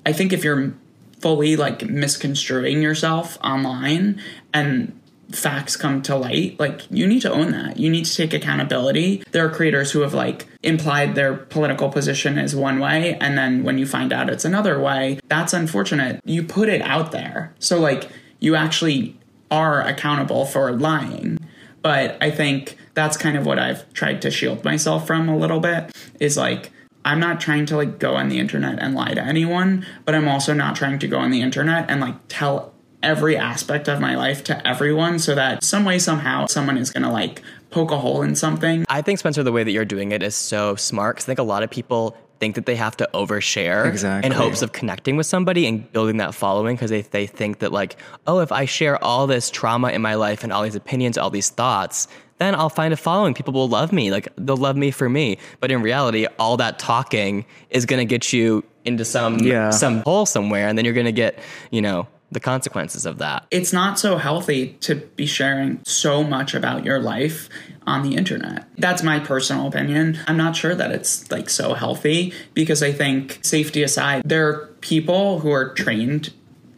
I 0.05 0.13
think 0.13 0.33
if 0.33 0.45
you're 0.45 0.75
fully 1.21 1.57
like 1.57 1.83
misconstruing 1.89 2.83
yourself 2.83 3.39
online 3.43 4.21
and 4.53 5.01
facts 5.35 5.77
come 5.77 6.03
to 6.03 6.17
light, 6.17 6.59
like 6.59 6.83
you 6.91 7.07
need 7.07 7.21
to 7.23 7.33
own 7.33 7.53
that. 7.53 7.79
You 7.79 7.91
need 7.91 8.05
to 8.05 8.17
take 8.17 8.33
accountability. 8.33 9.23
There 9.33 9.45
are 9.45 9.51
creators 9.51 9.93
who 9.93 10.01
have 10.01 10.15
like 10.15 10.47
implied 10.63 11.15
their 11.15 11.35
political 11.35 11.89
position 11.89 12.39
is 12.39 12.55
one 12.55 12.79
way 12.79 13.17
and 13.21 13.37
then 13.37 13.65
when 13.65 13.79
you 13.79 13.87
find 13.87 14.13
out 14.13 14.31
it's 14.31 14.45
another 14.45 14.79
way, 14.81 15.21
that's 15.29 15.53
unfortunate. 15.53 16.21
You 16.25 16.43
put 16.43 16.69
it 16.69 16.83
out 16.83 17.13
there. 17.13 17.55
So 17.59 17.79
like 17.79 18.09
you 18.41 18.55
actually 18.55 19.17
are 19.51 19.83
accountable 19.83 20.45
for 20.45 20.73
lying. 20.73 21.39
But 21.83 22.17
I 22.21 22.31
think 22.31 22.77
that's 22.95 23.17
kind 23.17 23.37
of 23.37 23.45
what 23.45 23.59
I've 23.59 23.93
tried 23.93 24.23
to 24.23 24.31
shield 24.31 24.65
myself 24.65 25.07
from 25.07 25.29
a 25.29 25.37
little 25.37 25.61
bit 25.61 25.95
is 26.19 26.37
like 26.37 26.71
I'm 27.05 27.21
not 27.21 27.41
trying 27.41 27.67
to 27.67 27.77
like 27.77 27.99
go 27.99 28.15
on 28.15 28.29
the 28.29 28.39
internet 28.39 28.79
and 28.79 28.95
lie 28.95 29.13
to 29.13 29.23
anyone, 29.23 29.87
but 30.05 30.15
I'm 30.15 30.27
also 30.27 30.55
not 30.55 30.75
trying 30.75 30.99
to 31.01 31.09
go 31.09 31.19
on 31.19 31.31
the 31.31 31.43
internet 31.43 31.91
and 31.91 32.01
like 32.01 32.17
tell 32.29 32.74
every 33.05 33.37
aspect 33.37 33.89
of 33.89 34.01
my 34.01 34.17
life 34.17 34.43
to 34.45 34.67
everyone 34.67 35.19
so 35.19 35.35
that 35.35 35.63
some 35.63 35.85
way 35.85 35.99
somehow 35.99 36.47
someone 36.47 36.79
is 36.79 36.91
going 36.91 37.03
to 37.05 37.11
like 37.11 37.43
poke 37.71 37.91
a 37.91 37.99
hole 37.99 38.23
in 38.23 38.35
something. 38.35 38.85
I 38.89 39.03
think 39.03 39.19
Spencer 39.19 39.43
the 39.43 39.53
way 39.53 39.65
that 39.65 39.71
you're 39.73 39.85
doing 39.85 40.13
it 40.13 40.23
is 40.23 40.35
so 40.35 40.75
smart 40.77 41.17
cuz 41.17 41.25
I 41.25 41.27
think 41.27 41.39
a 41.39 41.43
lot 41.43 41.63
of 41.63 41.71
people 41.71 42.17
think 42.41 42.57
that 42.57 42.67
they 42.67 42.77
have 42.77 42.97
to 42.97 43.09
overshare 43.15 43.87
Exactly. 43.87 44.27
in 44.27 44.33
hopes 44.33 44.61
of 44.63 44.73
connecting 44.73 45.17
with 45.17 45.27
somebody 45.27 45.67
and 45.67 45.91
building 45.93 46.17
that 46.17 46.35
following 46.35 46.75
because 46.77 46.91
they, 46.91 47.03
they 47.03 47.27
think 47.27 47.61
that 47.61 47.71
like 47.73 47.97
oh 48.27 48.41
if 48.41 48.51
i 48.51 48.65
share 48.65 49.03
all 49.05 49.29
this 49.29 49.51
trauma 49.51 49.91
in 49.91 50.03
my 50.03 50.15
life 50.17 50.43
and 50.43 50.53
all 50.53 50.63
these 50.65 50.75
opinions 50.75 51.17
all 51.17 51.31
these 51.31 51.49
thoughts 51.51 52.09
then 52.39 52.53
i'll 52.57 52.69
find 52.69 52.93
a 52.93 52.97
following 52.97 53.35
people 53.35 53.55
will 53.55 53.69
love 53.69 53.93
me 53.93 54.11
like 54.11 54.29
they'll 54.37 54.57
love 54.57 54.77
me 54.77 54.91
for 54.91 55.09
me 55.09 55.39
but 55.61 55.71
in 55.71 55.81
reality 55.81 56.27
all 56.39 56.57
that 56.57 56.77
talking 56.79 57.47
is 57.71 57.87
going 57.87 58.01
to 58.01 58.05
get 58.05 58.33
you 58.33 58.65
into 58.85 59.05
some 59.05 59.39
Yeah. 59.39 59.71
some 59.71 60.03
hole 60.03 60.27
somewhere 60.27 60.67
and 60.69 60.77
then 60.77 60.85
you're 60.85 60.93
going 60.93 61.07
to 61.07 61.13
get 61.13 61.39
you 61.71 61.81
know 61.81 62.09
the 62.35 62.41
consequences 62.41 63.07
of 63.07 63.19
that 63.19 63.47
It's 63.51 63.73
not 63.73 63.99
so 63.99 64.19
healthy 64.19 64.75
to 64.81 64.97
be 64.97 65.25
sharing 65.25 65.81
so 65.85 66.23
much 66.23 66.55
about 66.55 66.85
your 66.85 66.99
life 67.01 67.49
on 67.87 68.03
the 68.03 68.17
internet. 68.17 68.67
That's 68.79 69.03
my 69.03 69.19
personal 69.21 69.67
opinion. 69.67 70.19
I'm 70.27 70.37
not 70.37 70.57
sure 70.57 70.75
that 70.75 70.91
it's 70.91 71.31
like 71.31 71.49
so 71.49 71.75
healthy 71.75 72.33
because 72.53 72.83
I 72.83 72.93
think 72.93 73.41
safety 73.43 73.83
aside, 73.83 74.23
there 74.25 74.49
are 74.49 74.67
people 74.81 75.41
who 75.41 75.51
are 75.51 75.73
trained 75.75 76.33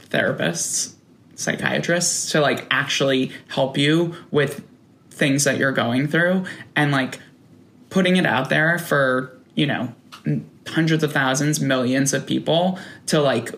therapists, 0.09 0.95
psychiatrists 1.35 2.31
to 2.33 2.41
like 2.41 2.67
actually 2.71 3.33
help 3.49 3.77
you 3.79 4.15
with 4.31 4.65
things 5.11 5.45
that 5.45 5.59
you're 5.59 5.73
going 5.73 6.09
through 6.09 6.45
and 6.75 6.93
like 6.93 7.19
putting 7.91 8.17
it 8.17 8.27
out 8.27 8.51
there 8.51 8.79
for, 8.79 9.33
you 9.55 9.67
know, 9.67 9.95
hundreds 10.69 11.05
of 11.05 11.13
thousands, 11.13 11.61
millions 11.61 12.13
of 12.13 12.27
people 12.27 12.79
to 13.07 13.21
like 13.21 13.55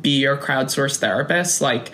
be 0.00 0.20
your 0.20 0.36
crowdsourced 0.36 0.98
therapist, 0.98 1.60
like 1.60 1.92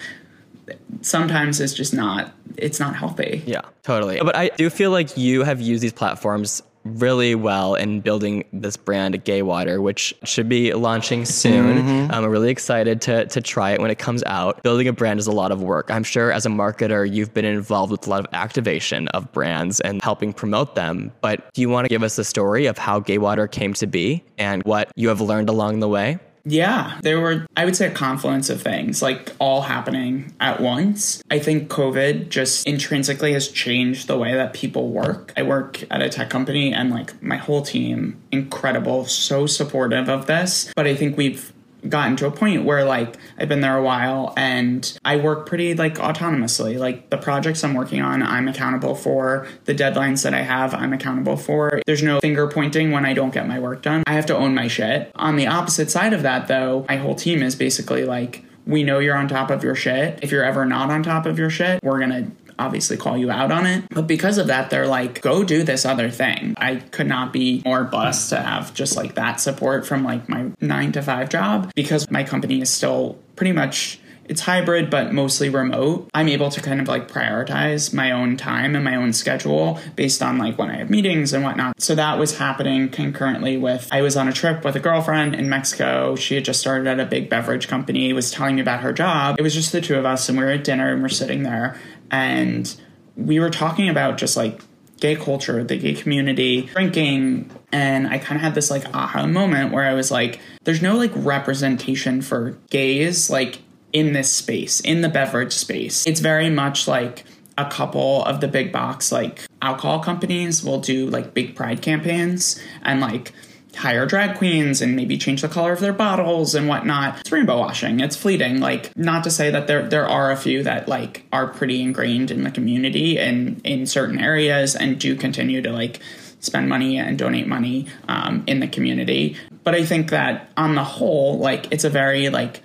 sometimes 1.02 1.60
it's 1.60 1.74
just 1.74 1.94
not 1.94 2.32
it's 2.56 2.80
not 2.80 2.96
healthy. 2.96 3.42
Yeah, 3.46 3.62
totally. 3.82 4.20
But 4.20 4.36
I 4.36 4.48
do 4.56 4.70
feel 4.70 4.90
like 4.90 5.16
you 5.16 5.44
have 5.44 5.60
used 5.60 5.82
these 5.82 5.92
platforms 5.92 6.62
really 6.84 7.34
well 7.34 7.74
in 7.74 8.00
building 8.00 8.44
this 8.52 8.76
brand 8.76 9.22
Gay 9.24 9.42
Water, 9.42 9.82
which 9.82 10.14
should 10.24 10.48
be 10.48 10.72
launching 10.72 11.24
soon. 11.24 11.78
Um, 11.78 12.10
I'm 12.10 12.26
really 12.26 12.50
excited 12.50 13.00
to 13.02 13.26
to 13.26 13.40
try 13.40 13.72
it 13.72 13.80
when 13.80 13.90
it 13.90 13.98
comes 13.98 14.22
out. 14.24 14.62
Building 14.62 14.88
a 14.88 14.92
brand 14.92 15.20
is 15.20 15.26
a 15.26 15.32
lot 15.32 15.52
of 15.52 15.62
work. 15.62 15.90
I'm 15.90 16.04
sure 16.04 16.32
as 16.32 16.46
a 16.46 16.48
marketer, 16.48 17.10
you've 17.10 17.34
been 17.34 17.44
involved 17.44 17.92
with 17.92 18.06
a 18.06 18.10
lot 18.10 18.20
of 18.20 18.26
activation 18.32 19.08
of 19.08 19.30
brands 19.32 19.80
and 19.80 20.02
helping 20.02 20.32
promote 20.32 20.74
them. 20.74 21.12
But 21.20 21.52
do 21.52 21.60
you 21.60 21.68
want 21.68 21.84
to 21.86 21.88
give 21.88 22.02
us 22.02 22.18
a 22.18 22.24
story 22.24 22.66
of 22.66 22.78
how 22.78 23.00
Gay 23.00 23.18
Water 23.18 23.46
came 23.46 23.74
to 23.74 23.86
be 23.86 24.24
and 24.38 24.62
what 24.64 24.90
you 24.96 25.08
have 25.08 25.20
learned 25.20 25.48
along 25.48 25.80
the 25.80 25.88
way? 25.88 26.18
Yeah, 26.44 26.98
there 27.02 27.20
were, 27.20 27.46
I 27.56 27.64
would 27.64 27.76
say, 27.76 27.86
a 27.86 27.90
confluence 27.90 28.50
of 28.50 28.62
things, 28.62 29.02
like 29.02 29.32
all 29.38 29.62
happening 29.62 30.34
at 30.40 30.60
once. 30.60 31.22
I 31.30 31.38
think 31.38 31.68
COVID 31.68 32.28
just 32.28 32.66
intrinsically 32.66 33.32
has 33.34 33.48
changed 33.48 34.06
the 34.06 34.18
way 34.18 34.34
that 34.34 34.54
people 34.54 34.88
work. 34.88 35.32
I 35.36 35.42
work 35.42 35.84
at 35.90 36.02
a 36.02 36.08
tech 36.08 36.30
company, 36.30 36.72
and 36.72 36.90
like 36.90 37.22
my 37.22 37.36
whole 37.36 37.62
team, 37.62 38.20
incredible, 38.32 39.04
so 39.04 39.46
supportive 39.46 40.08
of 40.08 40.26
this. 40.26 40.72
But 40.74 40.86
I 40.86 40.94
think 40.94 41.16
we've 41.16 41.52
gotten 41.88 42.16
to 42.16 42.26
a 42.26 42.30
point 42.30 42.64
where 42.64 42.84
like 42.84 43.16
I've 43.38 43.48
been 43.48 43.60
there 43.60 43.76
a 43.76 43.82
while 43.82 44.34
and 44.36 44.98
I 45.04 45.16
work 45.16 45.46
pretty 45.46 45.74
like 45.74 45.96
autonomously. 45.96 46.78
Like 46.78 47.10
the 47.10 47.18
projects 47.18 47.64
I'm 47.64 47.74
working 47.74 48.02
on, 48.02 48.22
I'm 48.22 48.48
accountable 48.48 48.94
for. 48.94 49.46
The 49.64 49.74
deadlines 49.74 50.22
that 50.22 50.34
I 50.34 50.42
have, 50.42 50.74
I'm 50.74 50.92
accountable 50.92 51.36
for. 51.36 51.80
There's 51.86 52.02
no 52.02 52.20
finger 52.20 52.46
pointing 52.48 52.90
when 52.90 53.04
I 53.04 53.12
don't 53.12 53.32
get 53.32 53.46
my 53.46 53.58
work 53.58 53.82
done. 53.82 54.02
I 54.06 54.12
have 54.12 54.26
to 54.26 54.36
own 54.36 54.54
my 54.54 54.68
shit. 54.68 55.10
On 55.14 55.36
the 55.36 55.46
opposite 55.46 55.90
side 55.90 56.12
of 56.12 56.22
that 56.22 56.48
though, 56.48 56.84
my 56.88 56.96
whole 56.96 57.14
team 57.14 57.42
is 57.42 57.54
basically 57.54 58.04
like 58.04 58.44
we 58.66 58.82
know 58.82 58.98
you're 58.98 59.16
on 59.16 59.26
top 59.26 59.50
of 59.50 59.64
your 59.64 59.74
shit. 59.74 60.18
If 60.22 60.30
you're 60.30 60.44
ever 60.44 60.64
not 60.64 60.90
on 60.90 61.02
top 61.02 61.26
of 61.26 61.38
your 61.38 61.50
shit, 61.50 61.80
we're 61.82 61.98
going 61.98 62.10
to 62.10 62.30
obviously 62.60 62.96
call 62.96 63.16
you 63.16 63.30
out 63.30 63.50
on 63.50 63.66
it. 63.66 63.84
But 63.90 64.06
because 64.06 64.38
of 64.38 64.46
that, 64.48 64.70
they're 64.70 64.86
like, 64.86 65.22
go 65.22 65.42
do 65.42 65.62
this 65.62 65.84
other 65.84 66.10
thing. 66.10 66.54
I 66.58 66.76
could 66.76 67.06
not 67.06 67.32
be 67.32 67.62
more 67.64 67.84
blessed 67.84 68.30
to 68.30 68.36
have 68.36 68.74
just 68.74 68.96
like 68.96 69.14
that 69.14 69.40
support 69.40 69.86
from 69.86 70.04
like 70.04 70.28
my 70.28 70.50
nine 70.60 70.92
to 70.92 71.02
five 71.02 71.28
job 71.28 71.72
because 71.74 72.10
my 72.10 72.22
company 72.24 72.60
is 72.60 72.70
still 72.70 73.18
pretty 73.36 73.52
much. 73.52 73.98
It's 74.26 74.42
hybrid, 74.42 74.90
but 74.90 75.12
mostly 75.12 75.48
remote. 75.48 76.08
I'm 76.14 76.28
able 76.28 76.50
to 76.50 76.60
kind 76.60 76.80
of 76.80 76.86
like 76.86 77.10
prioritize 77.10 77.92
my 77.92 78.12
own 78.12 78.36
time 78.36 78.76
and 78.76 78.84
my 78.84 78.94
own 78.94 79.12
schedule 79.12 79.80
based 79.96 80.22
on 80.22 80.38
like 80.38 80.56
when 80.56 80.70
I 80.70 80.76
have 80.76 80.88
meetings 80.88 81.32
and 81.32 81.42
whatnot. 81.42 81.82
So 81.82 81.96
that 81.96 82.16
was 82.16 82.38
happening 82.38 82.90
concurrently 82.90 83.56
with 83.56 83.88
I 83.90 84.02
was 84.02 84.16
on 84.16 84.28
a 84.28 84.32
trip 84.32 84.64
with 84.64 84.76
a 84.76 84.80
girlfriend 84.80 85.34
in 85.34 85.48
Mexico. 85.48 86.14
She 86.14 86.36
had 86.36 86.44
just 86.44 86.60
started 86.60 86.86
at 86.86 87.00
a 87.00 87.06
big 87.06 87.28
beverage 87.28 87.66
company, 87.66 88.12
was 88.12 88.30
telling 88.30 88.54
me 88.54 88.60
about 88.60 88.82
her 88.82 88.92
job. 88.92 89.34
It 89.36 89.42
was 89.42 89.52
just 89.52 89.72
the 89.72 89.80
two 89.80 89.98
of 89.98 90.04
us, 90.04 90.28
and 90.28 90.38
we 90.38 90.44
were 90.44 90.50
at 90.50 90.62
dinner 90.62 90.92
and 90.92 91.02
we're 91.02 91.08
sitting 91.08 91.42
there 91.42 91.76
and 92.10 92.74
we 93.16 93.40
were 93.40 93.50
talking 93.50 93.88
about 93.88 94.18
just 94.18 94.36
like 94.36 94.60
gay 95.00 95.16
culture, 95.16 95.64
the 95.64 95.76
gay 95.76 95.94
community, 95.94 96.62
drinking, 96.62 97.50
and 97.72 98.06
I 98.06 98.18
kind 98.18 98.36
of 98.36 98.42
had 98.42 98.54
this 98.54 98.70
like 98.70 98.84
aha 98.94 99.26
moment 99.26 99.72
where 99.72 99.84
I 99.84 99.94
was 99.94 100.10
like, 100.10 100.40
there's 100.64 100.82
no 100.82 100.96
like 100.96 101.12
representation 101.14 102.22
for 102.22 102.58
gays 102.70 103.30
like 103.30 103.60
in 103.92 104.12
this 104.12 104.30
space, 104.30 104.80
in 104.80 105.00
the 105.00 105.08
beverage 105.08 105.52
space. 105.52 106.06
It's 106.06 106.20
very 106.20 106.50
much 106.50 106.86
like 106.86 107.24
a 107.58 107.68
couple 107.68 108.24
of 108.24 108.40
the 108.40 108.48
big 108.48 108.72
box 108.72 109.12
like 109.12 109.44
alcohol 109.60 110.00
companies 110.00 110.64
will 110.64 110.80
do 110.80 111.06
like 111.06 111.34
big 111.34 111.54
pride 111.54 111.82
campaigns 111.82 112.58
and 112.82 113.00
like 113.00 113.32
hire 113.76 114.06
drag 114.06 114.36
queens 114.36 114.80
and 114.80 114.96
maybe 114.96 115.16
change 115.16 115.42
the 115.42 115.48
color 115.48 115.72
of 115.72 115.80
their 115.80 115.92
bottles 115.92 116.54
and 116.54 116.68
whatnot. 116.68 117.20
It's 117.20 117.32
rainbow 117.32 117.58
washing. 117.58 118.00
It's 118.00 118.16
fleeting. 118.16 118.60
Like 118.60 118.96
not 118.96 119.24
to 119.24 119.30
say 119.30 119.50
that 119.50 119.66
there 119.66 119.88
there 119.88 120.08
are 120.08 120.30
a 120.30 120.36
few 120.36 120.62
that 120.62 120.88
like 120.88 121.24
are 121.32 121.46
pretty 121.46 121.82
ingrained 121.82 122.30
in 122.30 122.44
the 122.44 122.50
community 122.50 123.18
and 123.18 123.60
in 123.64 123.86
certain 123.86 124.18
areas 124.18 124.76
and 124.76 124.98
do 124.98 125.16
continue 125.16 125.62
to 125.62 125.70
like 125.70 126.00
spend 126.40 126.68
money 126.68 126.98
and 126.98 127.18
donate 127.18 127.46
money 127.46 127.86
um, 128.08 128.42
in 128.46 128.60
the 128.60 128.68
community. 128.68 129.36
But 129.62 129.74
I 129.74 129.84
think 129.84 130.10
that 130.10 130.50
on 130.56 130.74
the 130.74 130.84
whole, 130.84 131.38
like 131.38 131.70
it's 131.70 131.84
a 131.84 131.90
very 131.90 132.30
like 132.30 132.62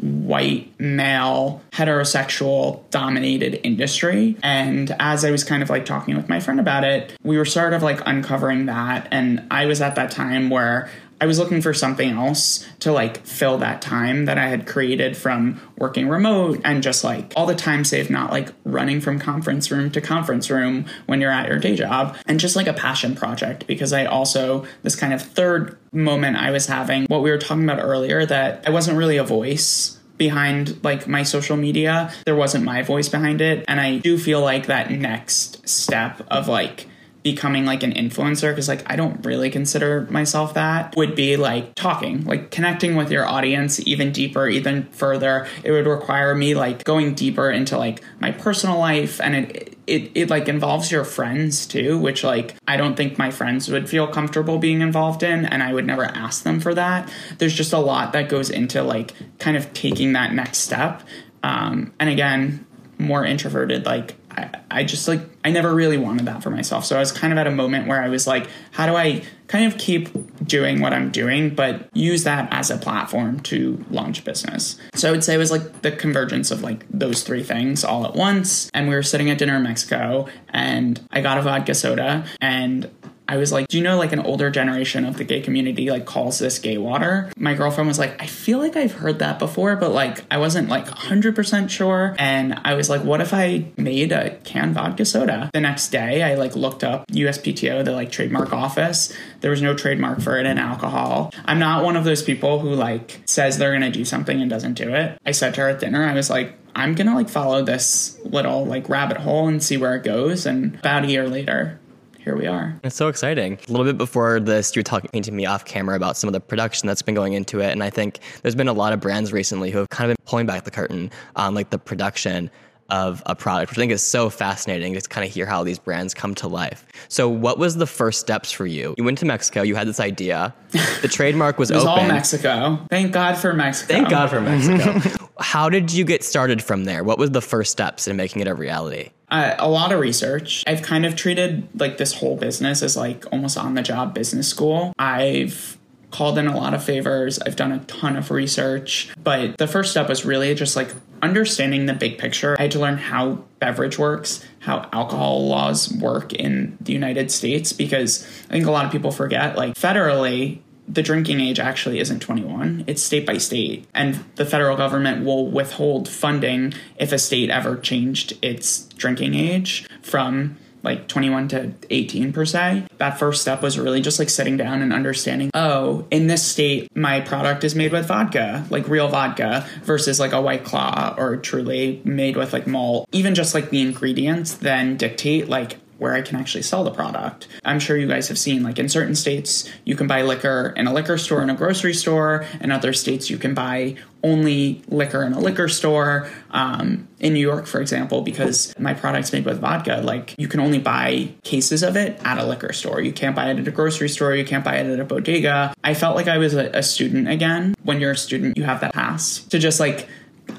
white 0.00 0.72
male 0.78 1.62
heterosexual 1.72 2.88
dominated 2.90 3.60
industry. 3.64 4.36
And 4.42 4.94
as 5.00 5.24
i 5.24 5.30
was 5.30 5.44
kind 5.44 5.62
of 5.62 5.70
like 5.70 5.84
talking 5.84 6.16
with 6.16 6.28
my 6.28 6.40
friend 6.40 6.60
about 6.60 6.84
it 6.84 7.14
we 7.22 7.36
were 7.36 7.44
sort 7.44 7.72
of 7.72 7.82
like 7.82 8.00
uncovering 8.06 8.66
that. 8.66 9.08
And 9.10 9.46
i 9.50 9.66
was 9.66 9.80
at 9.80 9.94
that 9.96 10.10
time 10.10 10.50
where 10.50 10.88
i 11.20 11.26
was 11.26 11.38
looking 11.38 11.60
for 11.60 11.72
something 11.74 12.10
else 12.10 12.66
to 12.80 12.92
like 12.92 13.24
fill 13.26 13.58
that 13.58 13.80
time 13.82 14.24
that 14.24 14.38
i 14.38 14.48
had 14.48 14.66
created 14.66 15.16
from 15.16 15.60
working 15.76 16.08
remote 16.08 16.60
and 16.64 16.82
just 16.82 17.04
like 17.04 17.32
all 17.36 17.46
the 17.46 17.54
time 17.54 17.84
saved 17.84 18.10
not 18.10 18.30
like 18.30 18.52
running 18.64 19.00
from 19.00 19.18
conference 19.18 19.70
room 19.70 19.90
to 19.90 20.00
conference 20.00 20.50
room 20.50 20.84
when 21.06 21.20
you're 21.20 21.30
at 21.30 21.48
your 21.48 21.58
day 21.58 21.74
job 21.74 22.16
and 22.26 22.40
just 22.40 22.56
like 22.56 22.66
a 22.66 22.72
passion 22.72 23.14
project 23.14 23.66
because 23.66 23.92
i 23.92 24.04
also 24.04 24.66
this 24.82 24.96
kind 24.96 25.12
of 25.12 25.22
third 25.22 25.78
moment 25.92 26.36
i 26.36 26.50
was 26.50 26.66
having 26.66 27.04
what 27.06 27.22
we 27.22 27.30
were 27.30 27.38
talking 27.38 27.64
about 27.64 27.82
earlier 27.82 28.26
that 28.26 28.62
i 28.66 28.70
wasn't 28.70 28.96
really 28.96 29.16
a 29.16 29.24
voice 29.24 29.98
behind 30.18 30.82
like 30.84 31.06
my 31.06 31.22
social 31.22 31.56
media. 31.56 32.12
There 32.26 32.34
wasn't 32.34 32.64
my 32.64 32.82
voice 32.82 33.08
behind 33.08 33.40
it 33.40 33.64
and 33.68 33.80
i 33.80 33.98
do 33.98 34.18
feel 34.18 34.40
like 34.40 34.66
that 34.66 34.90
next 34.90 35.66
step 35.66 36.20
of 36.28 36.48
like 36.48 36.87
becoming 37.22 37.66
like 37.66 37.82
an 37.82 37.92
influencer 37.92 38.50
because 38.50 38.68
like 38.68 38.90
I 38.90 38.96
don't 38.96 39.24
really 39.26 39.50
consider 39.50 40.06
myself 40.10 40.54
that 40.54 40.96
would 40.96 41.14
be 41.14 41.36
like 41.36 41.74
talking, 41.74 42.24
like 42.24 42.50
connecting 42.50 42.96
with 42.96 43.10
your 43.10 43.26
audience 43.26 43.84
even 43.86 44.12
deeper, 44.12 44.48
even 44.48 44.84
further. 44.92 45.46
It 45.64 45.72
would 45.72 45.86
require 45.86 46.34
me 46.34 46.54
like 46.54 46.84
going 46.84 47.14
deeper 47.14 47.50
into 47.50 47.76
like 47.76 48.02
my 48.20 48.30
personal 48.30 48.78
life 48.78 49.20
and 49.20 49.34
it 49.34 49.74
it, 49.86 50.10
it 50.14 50.30
like 50.30 50.48
involves 50.48 50.92
your 50.92 51.02
friends 51.02 51.66
too, 51.66 51.98
which 51.98 52.22
like 52.22 52.54
I 52.68 52.76
don't 52.76 52.94
think 52.94 53.18
my 53.18 53.30
friends 53.30 53.68
would 53.68 53.88
feel 53.88 54.06
comfortable 54.06 54.58
being 54.58 54.80
involved 54.82 55.22
in 55.22 55.44
and 55.46 55.62
I 55.62 55.72
would 55.72 55.86
never 55.86 56.04
ask 56.04 56.42
them 56.44 56.60
for 56.60 56.74
that. 56.74 57.10
There's 57.38 57.54
just 57.54 57.72
a 57.72 57.78
lot 57.78 58.12
that 58.12 58.28
goes 58.28 58.50
into 58.50 58.82
like 58.82 59.12
kind 59.38 59.56
of 59.56 59.72
taking 59.72 60.12
that 60.12 60.34
next 60.34 60.58
step. 60.58 61.02
Um, 61.42 61.92
and 61.98 62.10
again, 62.10 62.66
more 62.98 63.24
introverted, 63.24 63.86
like 63.86 64.14
I, 64.38 64.60
I 64.70 64.84
just 64.84 65.08
like 65.08 65.20
I 65.44 65.50
never 65.50 65.74
really 65.74 65.98
wanted 65.98 66.26
that 66.26 66.42
for 66.42 66.50
myself. 66.50 66.84
So 66.84 66.96
I 66.96 67.00
was 67.00 67.12
kind 67.12 67.32
of 67.32 67.38
at 67.38 67.46
a 67.46 67.50
moment 67.50 67.88
where 67.88 68.02
I 68.02 68.08
was 68.08 68.26
like, 68.26 68.48
how 68.72 68.86
do 68.86 68.94
I 68.94 69.22
kind 69.46 69.70
of 69.70 69.78
keep 69.78 70.08
doing 70.46 70.80
what 70.80 70.92
I'm 70.92 71.10
doing, 71.10 71.54
but 71.54 71.88
use 71.94 72.24
that 72.24 72.48
as 72.52 72.70
a 72.70 72.76
platform 72.76 73.40
to 73.40 73.84
launch 73.90 74.24
business? 74.24 74.78
So 74.94 75.08
I 75.08 75.10
would 75.10 75.24
say 75.24 75.34
it 75.34 75.38
was 75.38 75.50
like 75.50 75.82
the 75.82 75.92
convergence 75.92 76.50
of 76.50 76.62
like 76.62 76.86
those 76.90 77.22
three 77.22 77.42
things 77.42 77.84
all 77.84 78.06
at 78.06 78.14
once. 78.14 78.70
And 78.74 78.88
we 78.88 78.94
were 78.94 79.02
sitting 79.02 79.30
at 79.30 79.38
dinner 79.38 79.56
in 79.56 79.62
Mexico 79.62 80.28
and 80.50 81.00
I 81.10 81.20
got 81.20 81.38
a 81.38 81.42
vodka 81.42 81.74
soda 81.74 82.26
and 82.40 82.90
I 83.28 83.36
was 83.36 83.52
like, 83.52 83.68
do 83.68 83.76
you 83.76 83.84
know 83.84 83.98
like 83.98 84.12
an 84.12 84.20
older 84.20 84.50
generation 84.50 85.04
of 85.04 85.18
the 85.18 85.24
gay 85.24 85.42
community 85.42 85.90
like 85.90 86.06
calls 86.06 86.38
this 86.38 86.58
gay 86.58 86.78
water? 86.78 87.30
My 87.36 87.54
girlfriend 87.54 87.86
was 87.86 87.98
like, 87.98 88.20
I 88.22 88.26
feel 88.26 88.58
like 88.58 88.74
I've 88.74 88.92
heard 88.92 89.18
that 89.18 89.38
before, 89.38 89.76
but 89.76 89.92
like 89.92 90.24
I 90.30 90.38
wasn't 90.38 90.68
like 90.70 90.86
100% 90.86 91.68
sure. 91.68 92.16
And 92.18 92.58
I 92.64 92.74
was 92.74 92.88
like, 92.88 93.04
what 93.04 93.20
if 93.20 93.34
I 93.34 93.66
made 93.76 94.12
a 94.12 94.36
canned 94.44 94.74
vodka 94.74 95.04
soda? 95.04 95.50
The 95.52 95.60
next 95.60 95.88
day, 95.88 96.22
I 96.22 96.36
like 96.36 96.56
looked 96.56 96.82
up 96.82 97.06
USPTO, 97.08 97.84
the 97.84 97.92
like 97.92 98.10
trademark 98.10 98.52
office. 98.52 99.14
There 99.40 99.50
was 99.50 99.60
no 99.60 99.74
trademark 99.74 100.20
for 100.20 100.38
it 100.38 100.46
in 100.46 100.56
alcohol. 100.56 101.30
I'm 101.44 101.58
not 101.58 101.84
one 101.84 101.96
of 101.96 102.04
those 102.04 102.22
people 102.22 102.60
who 102.60 102.70
like 102.70 103.20
says 103.26 103.58
they're 103.58 103.78
going 103.78 103.82
to 103.82 103.90
do 103.90 104.06
something 104.06 104.40
and 104.40 104.48
doesn't 104.48 104.74
do 104.74 104.94
it. 104.94 105.20
I 105.26 105.32
said 105.32 105.52
to 105.54 105.60
her 105.60 105.68
at 105.68 105.80
dinner, 105.80 106.04
I 106.04 106.14
was 106.14 106.30
like, 106.30 106.54
I'm 106.74 106.94
gonna 106.94 107.14
like 107.14 107.28
follow 107.28 107.62
this 107.62 108.16
little 108.24 108.64
like 108.64 108.88
rabbit 108.88 109.16
hole 109.16 109.48
and 109.48 109.60
see 109.60 109.76
where 109.76 109.96
it 109.96 110.04
goes. 110.04 110.46
And 110.46 110.76
about 110.76 111.04
a 111.04 111.08
year 111.08 111.28
later, 111.28 111.80
here 112.18 112.36
we 112.36 112.46
are. 112.46 112.78
It's 112.84 112.96
so 112.96 113.08
exciting. 113.08 113.58
A 113.68 113.70
little 113.70 113.86
bit 113.86 113.98
before 113.98 114.40
this, 114.40 114.74
you 114.74 114.80
were 114.80 114.84
talking 114.84 115.22
to 115.22 115.32
me 115.32 115.46
off 115.46 115.64
camera 115.64 115.96
about 115.96 116.16
some 116.16 116.28
of 116.28 116.32
the 116.32 116.40
production 116.40 116.86
that's 116.86 117.02
been 117.02 117.14
going 117.14 117.32
into 117.32 117.60
it. 117.60 117.70
And 117.70 117.82
I 117.82 117.90
think 117.90 118.20
there's 118.42 118.54
been 118.54 118.68
a 118.68 118.72
lot 118.72 118.92
of 118.92 119.00
brands 119.00 119.32
recently 119.32 119.70
who 119.70 119.78
have 119.78 119.88
kind 119.90 120.10
of 120.10 120.16
been 120.16 120.24
pulling 120.26 120.46
back 120.46 120.64
the 120.64 120.70
curtain 120.70 121.10
on 121.36 121.54
like 121.54 121.70
the 121.70 121.78
production 121.78 122.50
of 122.90 123.22
a 123.26 123.34
product, 123.34 123.70
which 123.70 123.78
I 123.78 123.82
think 123.82 123.92
is 123.92 124.02
so 124.02 124.30
fascinating 124.30 124.94
to 124.94 125.00
kind 125.02 125.26
of 125.26 125.32
hear 125.32 125.46
how 125.46 125.62
these 125.62 125.78
brands 125.78 126.14
come 126.14 126.34
to 126.36 126.48
life. 126.48 126.86
So, 127.08 127.28
what 127.28 127.58
was 127.58 127.76
the 127.76 127.86
first 127.86 128.20
steps 128.20 128.50
for 128.50 128.66
you? 128.66 128.94
You 128.96 129.04
went 129.04 129.18
to 129.18 129.26
Mexico, 129.26 129.62
you 129.62 129.74
had 129.74 129.86
this 129.86 130.00
idea, 130.00 130.54
the 131.02 131.08
trademark 131.08 131.58
was, 131.58 131.70
it 131.70 131.74
was 131.74 131.84
open. 131.84 132.04
all 132.04 132.08
Mexico. 132.08 132.78
Thank 132.88 133.12
God 133.12 133.36
for 133.36 133.52
Mexico. 133.52 133.92
Thank 133.92 134.08
God 134.08 134.30
for 134.30 134.40
Mexico. 134.40 135.28
how 135.38 135.68
did 135.68 135.92
you 135.92 136.04
get 136.04 136.24
started 136.24 136.62
from 136.62 136.84
there? 136.84 137.04
What 137.04 137.18
was 137.18 137.30
the 137.30 137.42
first 137.42 137.72
steps 137.72 138.08
in 138.08 138.16
making 138.16 138.42
it 138.42 138.48
a 138.48 138.54
reality? 138.54 139.10
Uh, 139.30 139.54
a 139.58 139.68
lot 139.68 139.92
of 139.92 140.00
research. 140.00 140.64
I've 140.66 140.82
kind 140.82 141.04
of 141.04 141.14
treated 141.14 141.68
like 141.78 141.98
this 141.98 142.14
whole 142.14 142.36
business 142.36 142.82
as 142.82 142.96
like 142.96 143.24
almost 143.30 143.58
on 143.58 143.74
the 143.74 143.82
job 143.82 144.14
business 144.14 144.48
school. 144.48 144.92
I've 144.98 145.76
called 146.10 146.38
in 146.38 146.46
a 146.46 146.56
lot 146.56 146.72
of 146.72 146.82
favors. 146.82 147.38
I've 147.40 147.56
done 147.56 147.72
a 147.72 147.80
ton 147.80 148.16
of 148.16 148.30
research, 148.30 149.10
but 149.22 149.58
the 149.58 149.66
first 149.66 149.90
step 149.90 150.08
was 150.08 150.24
really 150.24 150.54
just 150.54 150.76
like 150.76 150.90
understanding 151.20 151.86
the 151.86 151.92
big 151.92 152.18
picture. 152.18 152.56
I 152.58 152.62
had 152.62 152.70
to 152.72 152.78
learn 152.78 152.96
how 152.96 153.44
beverage 153.58 153.98
works, 153.98 154.44
how 154.60 154.88
alcohol 154.92 155.46
laws 155.46 155.92
work 155.92 156.32
in 156.32 156.78
the 156.80 156.92
United 156.92 157.30
States, 157.30 157.72
because 157.72 158.24
I 158.48 158.52
think 158.52 158.66
a 158.66 158.70
lot 158.70 158.86
of 158.86 158.92
people 158.92 159.10
forget 159.10 159.56
like 159.56 159.74
federally, 159.74 160.60
the 160.88 161.02
drinking 161.02 161.40
age 161.40 161.60
actually 161.60 162.00
isn't 162.00 162.20
21. 162.20 162.84
It's 162.86 163.02
state 163.02 163.26
by 163.26 163.38
state. 163.38 163.86
And 163.94 164.24
the 164.36 164.46
federal 164.46 164.76
government 164.76 165.24
will 165.24 165.46
withhold 165.46 166.08
funding 166.08 166.72
if 166.96 167.12
a 167.12 167.18
state 167.18 167.50
ever 167.50 167.76
changed 167.76 168.38
its 168.42 168.84
drinking 168.94 169.34
age 169.34 169.88
from 170.02 170.56
like 170.82 171.08
21 171.08 171.48
to 171.48 171.72
18 171.90 172.32
per 172.32 172.44
se. 172.44 172.84
That 172.98 173.18
first 173.18 173.42
step 173.42 173.62
was 173.62 173.78
really 173.78 174.00
just 174.00 174.18
like 174.18 174.30
sitting 174.30 174.56
down 174.56 174.80
and 174.80 174.92
understanding, 174.92 175.50
oh, 175.52 176.06
in 176.10 176.28
this 176.28 176.46
state, 176.46 176.94
my 176.96 177.20
product 177.20 177.64
is 177.64 177.74
made 177.74 177.92
with 177.92 178.06
vodka, 178.06 178.64
like 178.70 178.88
real 178.88 179.08
vodka, 179.08 179.66
versus 179.82 180.20
like 180.20 180.32
a 180.32 180.40
white 180.40 180.64
claw 180.64 181.14
or 181.18 181.36
truly 181.36 182.00
made 182.04 182.36
with 182.36 182.52
like 182.52 182.66
malt. 182.66 183.08
Even 183.12 183.34
just 183.34 183.54
like 183.54 183.70
the 183.70 183.80
ingredients 183.80 184.54
then 184.54 184.96
dictate 184.96 185.48
like 185.48 185.78
where 185.98 186.14
I 186.14 186.22
can 186.22 186.36
actually 186.36 186.62
sell 186.62 186.84
the 186.84 186.90
product. 186.90 187.48
I'm 187.64 187.80
sure 187.80 187.96
you 187.96 188.06
guys 188.06 188.28
have 188.28 188.38
seen, 188.38 188.62
like 188.62 188.78
in 188.78 188.88
certain 188.88 189.14
states, 189.14 189.70
you 189.84 189.96
can 189.96 190.06
buy 190.06 190.22
liquor 190.22 190.72
in 190.76 190.86
a 190.86 190.92
liquor 190.92 191.18
store 191.18 191.42
and 191.42 191.50
a 191.50 191.54
grocery 191.54 191.94
store. 191.94 192.46
In 192.60 192.70
other 192.70 192.92
states, 192.92 193.28
you 193.30 193.38
can 193.38 193.54
buy 193.54 193.96
only 194.22 194.82
liquor 194.88 195.22
in 195.22 195.32
a 195.32 195.40
liquor 195.40 195.68
store. 195.68 196.28
Um, 196.50 197.08
in 197.20 197.34
New 197.34 197.40
York, 197.40 197.66
for 197.66 197.80
example, 197.80 198.22
because 198.22 198.74
my 198.78 198.94
product's 198.94 199.32
made 199.32 199.44
with 199.44 199.60
vodka, 199.60 200.00
like 200.04 200.34
you 200.38 200.48
can 200.48 200.60
only 200.60 200.78
buy 200.78 201.28
cases 201.42 201.82
of 201.82 201.96
it 201.96 202.20
at 202.24 202.38
a 202.38 202.46
liquor 202.46 202.72
store. 202.72 203.00
You 203.00 203.12
can't 203.12 203.34
buy 203.34 203.50
it 203.50 203.58
at 203.58 203.66
a 203.66 203.70
grocery 203.70 204.08
store. 204.08 204.34
You 204.34 204.44
can't 204.44 204.64
buy 204.64 204.76
it 204.76 204.86
at 204.86 205.00
a 205.00 205.04
bodega. 205.04 205.74
I 205.82 205.94
felt 205.94 206.16
like 206.16 206.28
I 206.28 206.38
was 206.38 206.54
a, 206.54 206.70
a 206.70 206.82
student 206.82 207.28
again. 207.28 207.74
When 207.82 208.00
you're 208.00 208.12
a 208.12 208.16
student, 208.16 208.56
you 208.56 208.64
have 208.64 208.80
that 208.80 208.94
pass 208.94 209.38
to 209.44 209.58
just 209.58 209.80
like 209.80 210.08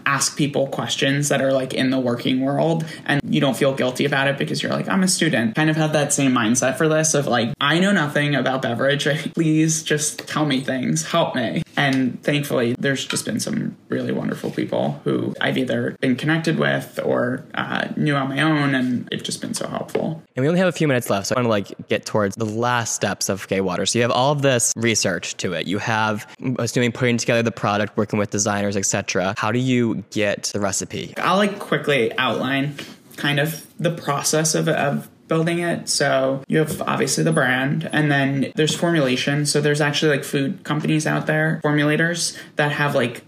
ask 0.05 0.37
people 0.37 0.67
questions 0.67 1.29
that 1.29 1.41
are 1.41 1.53
like 1.53 1.73
in 1.73 1.89
the 1.89 1.99
working 1.99 2.41
world 2.41 2.85
and 3.05 3.21
you 3.23 3.41
don't 3.41 3.57
feel 3.57 3.73
guilty 3.73 4.05
about 4.05 4.27
it 4.27 4.37
because 4.37 4.61
you're 4.61 4.71
like 4.71 4.87
I'm 4.87 5.03
a 5.03 5.07
student. 5.07 5.55
Kind 5.55 5.69
of 5.69 5.75
have 5.75 5.93
that 5.93 6.13
same 6.13 6.31
mindset 6.31 6.77
for 6.77 6.87
this 6.87 7.13
of 7.13 7.27
like 7.27 7.53
I 7.59 7.79
know 7.79 7.91
nothing 7.91 8.35
about 8.35 8.61
beverage. 8.61 9.07
Please 9.33 9.83
just 9.83 10.27
tell 10.27 10.45
me 10.45 10.61
things. 10.61 11.05
Help 11.05 11.35
me. 11.35 11.63
And 11.79 12.21
thankfully, 12.23 12.75
there's 12.77 13.05
just 13.05 13.23
been 13.23 13.39
some 13.39 13.77
really 13.87 14.11
wonderful 14.11 14.51
people 14.51 14.99
who 15.05 15.33
I've 15.39 15.57
either 15.57 15.95
been 16.01 16.17
connected 16.17 16.59
with 16.59 16.99
or 17.01 17.45
uh, 17.53 17.87
knew 17.95 18.15
on 18.15 18.27
my 18.27 18.41
own, 18.41 18.75
and 18.75 19.07
they've 19.07 19.23
just 19.23 19.39
been 19.39 19.53
so 19.53 19.65
helpful. 19.65 20.21
And 20.35 20.43
we 20.43 20.49
only 20.49 20.59
have 20.59 20.67
a 20.67 20.73
few 20.73 20.89
minutes 20.89 21.09
left, 21.09 21.27
so 21.27 21.35
I 21.35 21.39
want 21.39 21.45
to 21.45 21.49
like 21.49 21.87
get 21.87 22.05
towards 22.05 22.35
the 22.35 22.43
last 22.45 22.95
steps 22.95 23.29
of 23.29 23.47
Gay 23.47 23.61
Water. 23.61 23.85
So 23.85 23.97
you 23.97 24.03
have 24.03 24.11
all 24.11 24.33
of 24.33 24.41
this 24.41 24.73
research 24.75 25.37
to 25.37 25.53
it. 25.53 25.67
You 25.67 25.77
have, 25.77 26.27
assuming 26.57 26.91
putting 26.91 27.15
together 27.15 27.43
the 27.43 27.51
product, 27.51 27.95
working 27.95 28.19
with 28.19 28.29
designers, 28.29 28.75
etc. 28.75 29.35
How 29.37 29.53
do 29.53 29.59
you 29.59 30.03
get 30.11 30.51
the 30.53 30.59
recipe? 30.59 31.13
I'll 31.15 31.37
like 31.37 31.59
quickly 31.59 32.11
outline 32.17 32.75
kind 33.15 33.39
of 33.39 33.65
the 33.79 33.91
process 33.91 34.53
of, 34.53 34.67
of 34.67 35.09
building 35.29 35.59
it. 35.59 35.87
So 35.87 36.43
you 36.47 36.57
have 36.57 36.81
obviously 36.81 37.23
the 37.23 37.31
brand, 37.31 37.89
and 37.93 38.11
then 38.11 38.51
there's 38.55 38.75
formulation. 38.75 39.45
So 39.45 39.61
there's 39.61 39.79
actually 39.81 40.17
like 40.17 40.25
food 40.25 40.63
companies 40.65 41.07
out 41.07 41.27
there, 41.27 41.61
formulators 41.63 42.37
that 42.57 42.73
have 42.73 42.95
like 42.95 43.23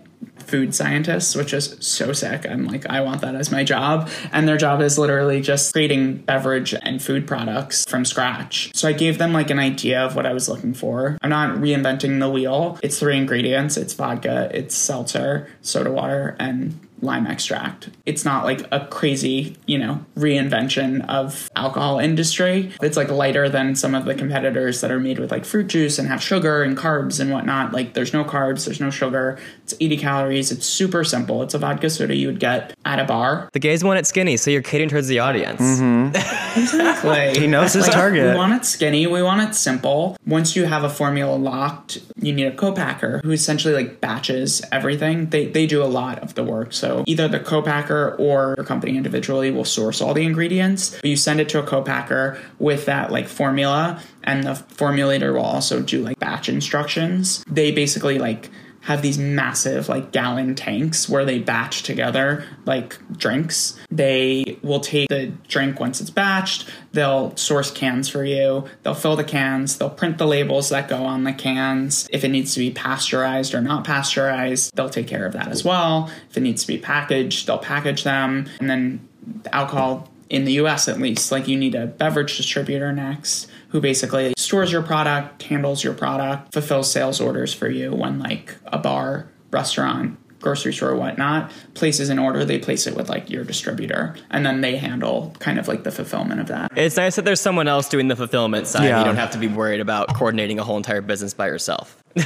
food 0.51 0.75
scientists, 0.75 1.33
which 1.33 1.53
is 1.53 1.77
so 1.79 2.11
sick. 2.11 2.45
I'm 2.45 2.65
like, 2.65 2.85
I 2.87 2.99
want 3.01 3.21
that 3.21 3.35
as 3.35 3.51
my 3.51 3.63
job. 3.63 4.09
And 4.33 4.47
their 4.47 4.57
job 4.57 4.81
is 4.81 4.97
literally 4.97 5.39
just 5.41 5.71
creating 5.71 6.17
beverage 6.17 6.73
and 6.73 7.01
food 7.01 7.25
products 7.25 7.85
from 7.85 8.03
scratch. 8.03 8.75
So 8.75 8.89
I 8.89 8.93
gave 8.93 9.17
them 9.17 9.31
like 9.31 9.49
an 9.49 9.59
idea 9.59 10.01
of 10.01 10.15
what 10.15 10.25
I 10.25 10.33
was 10.33 10.49
looking 10.49 10.73
for. 10.73 11.17
I'm 11.21 11.29
not 11.29 11.57
reinventing 11.57 12.19
the 12.19 12.29
wheel. 12.29 12.77
It's 12.83 12.99
three 12.99 13.17
ingredients 13.17 13.77
it's 13.77 13.93
vodka, 13.93 14.51
it's 14.53 14.75
seltzer, 14.75 15.47
soda 15.61 15.91
water, 15.91 16.35
and 16.39 16.77
lime 17.01 17.27
extract. 17.27 17.89
It's 18.05 18.23
not 18.25 18.43
like 18.45 18.65
a 18.71 18.85
crazy, 18.87 19.55
you 19.65 19.77
know, 19.77 20.05
reinvention 20.17 21.07
of 21.07 21.49
alcohol 21.55 21.99
industry. 21.99 22.71
It's 22.81 22.97
like 22.97 23.09
lighter 23.09 23.49
than 23.49 23.75
some 23.75 23.95
of 23.95 24.05
the 24.05 24.15
competitors 24.15 24.81
that 24.81 24.91
are 24.91 24.99
made 24.99 25.19
with 25.19 25.31
like 25.31 25.45
fruit 25.45 25.67
juice 25.67 25.99
and 25.99 26.07
have 26.07 26.21
sugar 26.21 26.63
and 26.63 26.77
carbs 26.77 27.19
and 27.19 27.31
whatnot. 27.31 27.73
Like 27.73 27.93
there's 27.93 28.13
no 28.13 28.23
carbs, 28.23 28.65
there's 28.65 28.79
no 28.79 28.89
sugar. 28.89 29.37
It's 29.63 29.73
80 29.79 29.97
calories. 29.97 30.51
It's 30.51 30.65
super 30.65 31.03
simple. 31.03 31.43
It's 31.43 31.53
a 31.53 31.57
vodka 31.59 31.89
soda 31.89 32.15
you 32.15 32.27
would 32.27 32.39
get 32.39 32.73
at 32.85 32.99
a 32.99 33.05
bar. 33.05 33.49
The 33.53 33.59
gays 33.59 33.83
want 33.83 33.99
it 33.99 34.05
skinny, 34.07 34.37
so 34.37 34.51
you're 34.51 34.61
catering 34.61 34.89
towards 34.89 35.07
the 35.07 35.19
audience. 35.19 35.61
Mm-hmm. 35.61 36.15
Exactly. 36.61 37.39
He 37.39 37.47
knows 37.47 37.71
his 37.73 37.85
Like, 37.87 37.93
target. 37.93 38.31
We 38.31 38.35
want 38.35 38.53
it 38.53 38.65
skinny. 38.65 39.07
We 39.07 39.23
want 39.23 39.41
it 39.49 39.55
simple. 39.55 40.17
Once 40.27 40.53
you 40.55 40.65
have 40.65 40.83
a 40.83 40.89
formula 40.89 41.35
locked, 41.35 41.99
you 42.21 42.33
need 42.33 42.45
a 42.45 42.51
co-packer 42.51 43.21
who 43.23 43.31
essentially 43.31 43.73
like 43.73 44.01
batches 44.01 44.61
everything. 44.69 45.29
They 45.29 45.45
they 45.45 45.65
do 45.65 45.81
a 45.81 45.85
lot 45.85 46.19
of 46.19 46.35
the 46.35 46.43
work. 46.43 46.73
So 46.73 46.90
either 47.05 47.27
the 47.27 47.39
co-packer 47.39 48.15
or 48.17 48.55
your 48.57 48.65
company 48.65 48.97
individually 48.97 49.51
will 49.51 49.65
source 49.65 50.01
all 50.01 50.13
the 50.13 50.23
ingredients. 50.23 50.91
But 51.01 51.05
you 51.05 51.15
send 51.15 51.39
it 51.39 51.49
to 51.49 51.59
a 51.59 51.63
co-packer 51.63 52.39
with 52.59 52.85
that 52.85 53.11
like 53.11 53.27
formula, 53.27 54.01
and 54.23 54.43
the 54.43 54.53
formulator 54.53 55.33
will 55.33 55.41
also 55.41 55.81
do 55.81 56.03
like 56.03 56.19
batch 56.19 56.49
instructions. 56.49 57.43
They 57.47 57.71
basically 57.71 58.19
like 58.19 58.49
have 58.81 59.01
these 59.01 59.17
massive 59.17 59.89
like 59.89 60.11
gallon 60.11 60.55
tanks 60.55 61.07
where 61.07 61.23
they 61.23 61.39
batch 61.39 61.83
together 61.83 62.45
like 62.65 62.97
drinks. 63.15 63.77
They 63.91 64.57
will 64.63 64.79
take 64.79 65.09
the 65.09 65.27
drink 65.47 65.79
once 65.79 66.01
it's 66.01 66.09
batched, 66.09 66.67
they'll 66.91 67.35
source 67.37 67.71
cans 67.71 68.09
for 68.09 68.25
you, 68.25 68.65
they'll 68.83 68.95
fill 68.95 69.15
the 69.15 69.23
cans, 69.23 69.77
they'll 69.77 69.89
print 69.89 70.17
the 70.17 70.25
labels 70.25 70.69
that 70.69 70.87
go 70.87 71.05
on 71.05 71.23
the 71.23 71.33
cans. 71.33 72.07
If 72.11 72.23
it 72.23 72.29
needs 72.29 72.53
to 72.55 72.59
be 72.59 72.71
pasteurized 72.71 73.53
or 73.53 73.61
not 73.61 73.83
pasteurized, 73.83 74.75
they'll 74.75 74.89
take 74.89 75.07
care 75.07 75.25
of 75.25 75.33
that 75.33 75.49
as 75.49 75.63
well. 75.63 76.09
If 76.29 76.37
it 76.37 76.41
needs 76.41 76.61
to 76.63 76.67
be 76.67 76.77
packaged, 76.77 77.47
they'll 77.47 77.59
package 77.59 78.03
them 78.03 78.49
and 78.59 78.69
then 78.69 79.07
alcohol 79.51 80.11
in 80.29 80.45
the 80.45 80.53
US 80.53 80.87
at 80.87 80.99
least. 80.99 81.31
Like 81.31 81.47
you 81.47 81.57
need 81.57 81.75
a 81.75 81.85
beverage 81.85 82.37
distributor 82.37 82.91
next 82.91 83.47
who 83.71 83.81
basically 83.81 84.33
stores 84.37 84.71
your 84.71 84.83
product, 84.83 85.43
handles 85.43 85.83
your 85.83 85.93
product, 85.93 86.53
fulfills 86.53 86.91
sales 86.91 87.19
orders 87.19 87.53
for 87.53 87.69
you 87.69 87.93
when 87.93 88.19
like 88.19 88.55
a 88.65 88.77
bar, 88.77 89.29
restaurant, 89.51 90.17
grocery 90.41 90.73
store 90.73 90.95
whatnot 90.95 91.51
places 91.75 92.09
an 92.09 92.19
order, 92.19 92.43
they 92.43 92.57
place 92.57 92.87
it 92.87 92.95
with 92.95 93.07
like 93.09 93.29
your 93.29 93.43
distributor 93.43 94.15
and 94.31 94.45
then 94.45 94.61
they 94.61 94.75
handle 94.75 95.33
kind 95.39 95.59
of 95.59 95.67
like 95.67 95.83
the 95.83 95.91
fulfillment 95.91 96.41
of 96.41 96.47
that. 96.47 96.71
It's 96.75 96.97
nice 96.97 97.15
that 97.15 97.25
there's 97.25 97.39
someone 97.39 97.67
else 97.67 97.87
doing 97.87 98.07
the 98.07 98.15
fulfillment 98.15 98.67
side. 98.67 98.85
Yeah. 98.85 98.99
You 98.99 99.05
don't 99.05 99.17
have 99.17 99.31
to 99.31 99.37
be 99.37 99.47
worried 99.47 99.79
about 99.79 100.13
coordinating 100.15 100.59
a 100.59 100.63
whole 100.63 100.77
entire 100.77 101.01
business 101.01 101.33
by 101.33 101.47
yourself. 101.47 102.01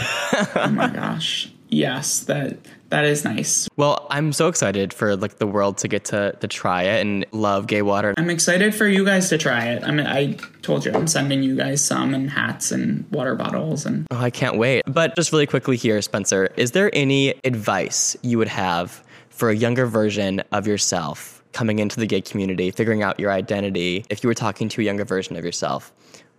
oh 0.56 0.70
my 0.72 0.88
gosh. 0.90 1.52
Yes, 1.70 2.22
that 2.22 2.58
that 2.90 3.06
is 3.06 3.26
nice. 3.26 3.68
Well, 3.76 4.06
I'm 4.10 4.32
so 4.32 4.48
excited 4.48 4.94
for 4.94 5.16
like 5.16 5.38
the 5.40 5.48
world 5.48 5.78
to 5.80 5.88
get 5.88 6.06
to 6.06 6.34
to 6.40 6.48
try 6.48 6.84
it 6.84 7.02
and 7.02 7.26
love 7.32 7.68
gay 7.68 7.82
water. 7.82 8.14
I'm 8.18 8.30
excited 8.30 8.76
for 8.76 8.88
you 8.88 9.04
guys 9.04 9.30
to 9.30 9.38
try 9.38 9.66
it. 9.70 9.84
I 9.84 9.92
mean, 9.92 10.06
I 10.06 10.34
told 10.62 10.86
you 10.86 10.94
I'm 10.94 11.08
sending 11.08 11.42
you 11.44 11.56
guys 11.56 11.84
some 11.84 12.14
and 12.14 12.30
hats 12.30 12.72
and 12.72 13.06
water 13.12 13.36
bottles 13.36 13.86
and 13.86 14.08
Oh, 14.12 14.18
I 14.18 14.30
can't 14.30 14.58
wait. 14.58 14.84
But 14.88 15.16
just 15.16 15.32
really 15.32 15.48
quickly 15.48 15.76
here, 15.76 16.02
Spencer, 16.02 16.50
is 16.56 16.72
there 16.72 16.90
any 16.94 17.34
advice 17.44 18.16
you 18.22 18.38
would 18.38 18.48
have 18.48 19.04
for 19.30 19.50
a 19.50 19.56
younger 19.56 19.88
version 19.88 20.42
of 20.52 20.68
yourself 20.68 21.44
coming 21.52 21.80
into 21.80 22.00
the 22.00 22.06
gay 22.06 22.22
community, 22.22 22.70
figuring 22.72 23.02
out 23.02 23.20
your 23.20 23.32
identity? 23.32 24.06
If 24.10 24.24
you 24.24 24.28
were 24.28 24.36
talking 24.36 24.70
to 24.70 24.82
a 24.82 24.84
younger 24.86 25.04
version 25.06 25.36
of 25.36 25.44
yourself, 25.44 25.92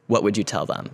what 0.07 0.23
would 0.23 0.37
you 0.37 0.45
tell 0.45 0.65
them? 0.67 0.91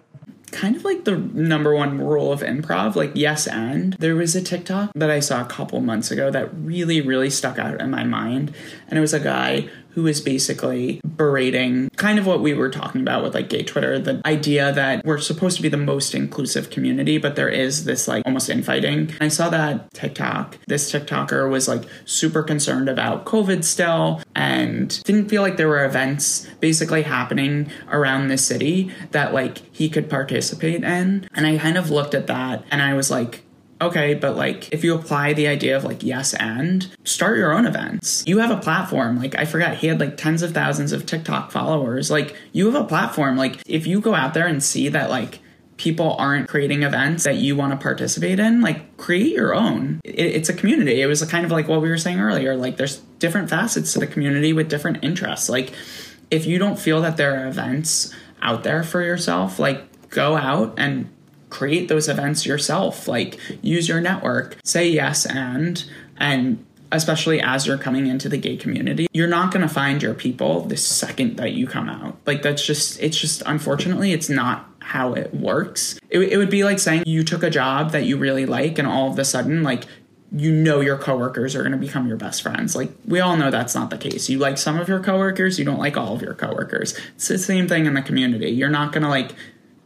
Kind 0.52 0.76
of 0.76 0.84
like 0.84 1.04
the 1.04 1.16
number 1.16 1.74
one 1.74 1.98
rule 1.98 2.32
of 2.32 2.40
improv, 2.40 2.94
like 2.94 3.12
yes 3.14 3.46
and. 3.46 3.94
There 3.94 4.14
was 4.14 4.36
a 4.36 4.42
TikTok 4.42 4.92
that 4.94 5.10
I 5.10 5.20
saw 5.20 5.40
a 5.40 5.46
couple 5.46 5.80
months 5.80 6.10
ago 6.10 6.30
that 6.30 6.50
really, 6.54 7.00
really 7.00 7.30
stuck 7.30 7.58
out 7.58 7.80
in 7.80 7.90
my 7.90 8.04
mind. 8.04 8.54
And 8.88 8.98
it 8.98 9.00
was 9.00 9.14
a 9.14 9.20
guy 9.20 9.68
who 9.94 10.02
was 10.02 10.20
basically 10.20 11.00
berating 11.04 11.90
kind 11.96 12.18
of 12.18 12.26
what 12.26 12.40
we 12.40 12.54
were 12.54 12.70
talking 12.70 13.00
about 13.00 13.22
with 13.22 13.34
like 13.34 13.48
gay 13.48 13.62
Twitter, 13.62 13.98
the 13.98 14.20
idea 14.26 14.72
that 14.72 15.04
we're 15.04 15.18
supposed 15.18 15.56
to 15.56 15.62
be 15.62 15.68
the 15.68 15.76
most 15.76 16.14
inclusive 16.14 16.70
community, 16.70 17.18
but 17.18 17.36
there 17.36 17.48
is 17.48 17.84
this 17.84 18.08
like 18.08 18.24
almost 18.26 18.48
infighting. 18.48 19.12
I 19.20 19.28
saw 19.28 19.48
that 19.50 19.92
TikTok. 19.92 20.58
This 20.66 20.90
TikToker 20.90 21.50
was 21.50 21.68
like 21.68 21.84
super 22.04 22.42
concerned 22.42 22.88
about 22.88 23.24
COVID 23.24 23.64
still 23.64 24.20
and 24.34 25.02
didn't 25.04 25.28
feel 25.28 25.42
like 25.42 25.56
there 25.56 25.68
were 25.68 25.84
events 25.84 26.48
basically 26.60 27.02
happening 27.02 27.70
around 27.90 28.28
the 28.28 28.38
city 28.38 28.90
that 29.10 29.34
like 29.34 29.58
he 29.74 29.88
could 29.88 30.08
participate 30.08 30.82
in. 30.82 31.28
And 31.34 31.46
I 31.46 31.58
kind 31.58 31.76
of 31.76 31.90
looked 31.90 32.14
at 32.14 32.26
that 32.28 32.64
and 32.70 32.80
I 32.82 32.94
was 32.94 33.10
like, 33.10 33.44
okay, 33.82 34.14
but 34.14 34.36
like 34.36 34.72
if 34.72 34.84
you 34.84 34.94
apply 34.94 35.32
the 35.32 35.46
idea 35.46 35.76
of 35.76 35.84
like 35.84 36.02
yes 36.02 36.34
and 36.34 36.88
start 37.04 37.36
your 37.36 37.52
own 37.52 37.66
events. 37.66 38.24
You 38.26 38.38
have 38.38 38.50
a 38.50 38.56
platform. 38.56 39.18
Like 39.18 39.34
I 39.36 39.44
forgot 39.44 39.76
he 39.76 39.86
had 39.86 40.00
like 40.00 40.16
tens 40.16 40.42
of 40.42 40.52
thousands 40.52 40.92
of 40.92 41.06
TikTok 41.06 41.50
followers. 41.50 42.10
Like 42.10 42.36
you 42.52 42.70
have 42.70 42.80
a 42.80 42.86
platform. 42.86 43.36
Like 43.36 43.62
if 43.66 43.86
you 43.86 44.00
go 44.00 44.14
out 44.14 44.34
there 44.34 44.46
and 44.46 44.62
see 44.62 44.88
that 44.88 45.10
like 45.10 45.40
people 45.76 46.14
aren't 46.18 46.48
creating 46.48 46.82
events 46.84 47.24
that 47.24 47.36
you 47.36 47.56
want 47.56 47.72
to 47.72 47.82
participate 47.82 48.38
in, 48.38 48.60
like 48.60 48.96
create 48.96 49.32
your 49.32 49.54
own. 49.54 50.00
It, 50.04 50.14
it's 50.14 50.48
a 50.48 50.54
community. 50.54 51.00
It 51.00 51.06
was 51.06 51.24
kind 51.24 51.44
of 51.44 51.50
like 51.50 51.66
what 51.66 51.82
we 51.82 51.88
were 51.88 51.98
saying 51.98 52.20
earlier. 52.20 52.56
Like 52.56 52.76
there's 52.76 52.98
different 53.18 53.50
facets 53.50 53.92
to 53.94 53.98
the 53.98 54.06
community 54.06 54.52
with 54.52 54.68
different 54.68 55.02
interests. 55.02 55.48
Like 55.48 55.72
if 56.30 56.46
you 56.46 56.58
don't 56.58 56.78
feel 56.78 57.00
that 57.02 57.16
there 57.16 57.42
are 57.42 57.48
events 57.48 58.14
out 58.40 58.62
there 58.62 58.82
for 58.82 59.02
yourself, 59.02 59.58
like 59.58 60.08
go 60.10 60.36
out 60.36 60.74
and 60.78 61.10
create 61.52 61.88
those 61.88 62.08
events 62.08 62.46
yourself 62.46 63.06
like 63.06 63.38
use 63.60 63.86
your 63.86 64.00
network 64.00 64.56
say 64.64 64.88
yes 64.88 65.26
and 65.26 65.84
and 66.16 66.64
especially 66.92 67.42
as 67.42 67.66
you're 67.66 67.76
coming 67.76 68.06
into 68.06 68.26
the 68.26 68.38
gay 68.38 68.56
community 68.56 69.06
you're 69.12 69.28
not 69.28 69.52
going 69.52 69.60
to 69.60 69.72
find 69.72 70.02
your 70.02 70.14
people 70.14 70.62
the 70.62 70.76
second 70.78 71.36
that 71.36 71.52
you 71.52 71.66
come 71.66 71.90
out 71.90 72.16
like 72.24 72.40
that's 72.40 72.64
just 72.64 72.98
it's 73.02 73.18
just 73.18 73.42
unfortunately 73.44 74.12
it's 74.12 74.30
not 74.30 74.66
how 74.80 75.12
it 75.12 75.34
works 75.34 75.98
it, 76.08 76.20
it 76.20 76.38
would 76.38 76.50
be 76.50 76.64
like 76.64 76.78
saying 76.78 77.02
you 77.04 77.22
took 77.22 77.42
a 77.42 77.50
job 77.50 77.90
that 77.90 78.06
you 78.06 78.16
really 78.16 78.46
like 78.46 78.78
and 78.78 78.88
all 78.88 79.12
of 79.12 79.18
a 79.18 79.24
sudden 79.24 79.62
like 79.62 79.84
you 80.34 80.50
know 80.50 80.80
your 80.80 80.96
coworkers 80.96 81.54
are 81.54 81.60
going 81.60 81.72
to 81.72 81.76
become 81.76 82.08
your 82.08 82.16
best 82.16 82.40
friends. 82.40 82.74
Like 82.74 82.90
we 83.06 83.20
all 83.20 83.36
know 83.36 83.50
that's 83.50 83.74
not 83.74 83.90
the 83.90 83.98
case. 83.98 84.30
You 84.30 84.38
like 84.38 84.56
some 84.56 84.80
of 84.80 84.88
your 84.88 84.98
coworkers, 84.98 85.58
you 85.58 85.64
don't 85.66 85.78
like 85.78 85.98
all 85.98 86.14
of 86.14 86.22
your 86.22 86.32
coworkers. 86.32 86.98
It's 87.16 87.28
the 87.28 87.36
same 87.36 87.68
thing 87.68 87.84
in 87.84 87.92
the 87.92 88.00
community. 88.00 88.48
You're 88.48 88.70
not 88.70 88.92
going 88.92 89.02
to 89.02 89.10
like 89.10 89.34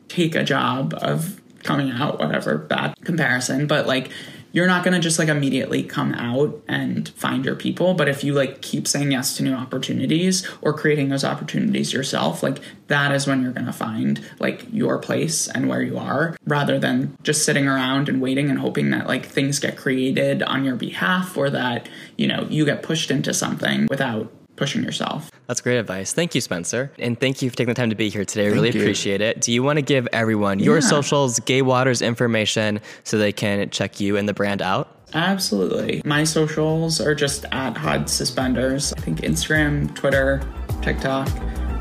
take 0.07 0.37
a 0.37 0.45
job 0.45 0.95
of 1.03 1.41
coming 1.67 1.91
out, 1.91 2.19
whatever, 2.19 2.57
bad 2.57 2.95
comparison, 3.05 3.67
but 3.67 3.87
like 3.87 4.11
you're 4.57 4.67
not 4.67 4.83
going 4.83 4.95
to 4.95 5.01
just 5.01 5.19
like 5.19 5.29
immediately 5.29 5.83
come 5.83 6.15
out 6.15 6.63
and 6.67 7.11
find 7.11 7.45
your 7.45 7.55
people 7.55 7.93
but 7.93 8.09
if 8.09 8.25
you 8.25 8.33
like 8.33 8.63
keep 8.63 8.89
saying 8.89 9.13
yes 9.13 9.37
to 9.37 9.43
new 9.43 9.53
opportunities 9.53 10.49
or 10.63 10.73
creating 10.73 11.11
those 11.11 11.25
opportunities 11.25 11.93
yourself 11.93 12.43
like 12.43 12.59
that 12.87 13.13
is 13.13 13.27
when 13.27 13.43
you're 13.43 13.53
going 13.53 13.67
to 13.67 13.73
find 13.73 14.25
like 14.39 14.65
your 14.73 14.99
place 14.99 15.47
and 15.49 15.69
where 15.69 15.83
you 15.83 15.99
are 15.99 16.35
rather 16.47 16.79
than 16.79 17.15
just 17.23 17.45
sitting 17.45 17.69
around 17.69 18.09
and 18.09 18.23
waiting 18.23 18.49
and 18.49 18.59
hoping 18.59 18.91
that 18.91 19.07
like 19.07 19.27
things 19.27 19.59
get 19.59 19.77
created 19.77 20.43
on 20.45 20.65
your 20.65 20.77
behalf 20.77 21.37
or 21.37 21.51
that 21.51 21.87
you 22.17 22.27
know 22.27 22.47
you 22.49 22.65
get 22.65 22.83
pushed 22.83 23.11
into 23.11 23.35
something 23.35 23.87
without 23.91 24.33
pushing 24.57 24.83
yourself 24.83 25.31
That's 25.47 25.61
great 25.61 25.79
advice. 25.79 26.13
Thank 26.13 26.35
you, 26.35 26.41
Spencer. 26.41 26.91
And 26.99 27.19
thank 27.19 27.41
you 27.41 27.51
for 27.51 27.57
taking 27.57 27.69
the 27.73 27.75
time 27.81 27.91
to 27.91 27.97
be 27.97 28.09
here 28.09 28.25
today. 28.25 28.47
I 28.47 28.51
really 28.51 28.71
you. 28.73 28.81
appreciate 28.81 29.21
it. 29.21 29.41
Do 29.41 29.53
you 29.53 29.63
want 29.63 29.77
to 29.77 29.83
give 29.83 30.09
everyone 30.13 30.59
your 30.59 30.77
Yeah. 30.77 30.89
socials, 30.89 31.39
Gay 31.41 31.63
Waters 31.63 32.03
information 32.03 32.81
so 33.05 33.17
they 33.17 33.33
can 33.33 33.71
check 33.71 34.01
you 34.01 34.17
and 34.17 34.29
the 34.29 34.35
brand 34.35 34.61
out? 34.61 34.89
Absolutely. 35.15 36.03
My 36.05 36.25
socials 36.25 37.01
are 37.01 37.15
just 37.15 37.45
at 37.53 37.77
Hod 37.77 38.11
Suspenders. 38.11 38.93
I 38.97 39.01
think 39.01 39.21
Instagram, 39.21 39.95
Twitter, 39.95 40.43
TikTok. 40.83 41.29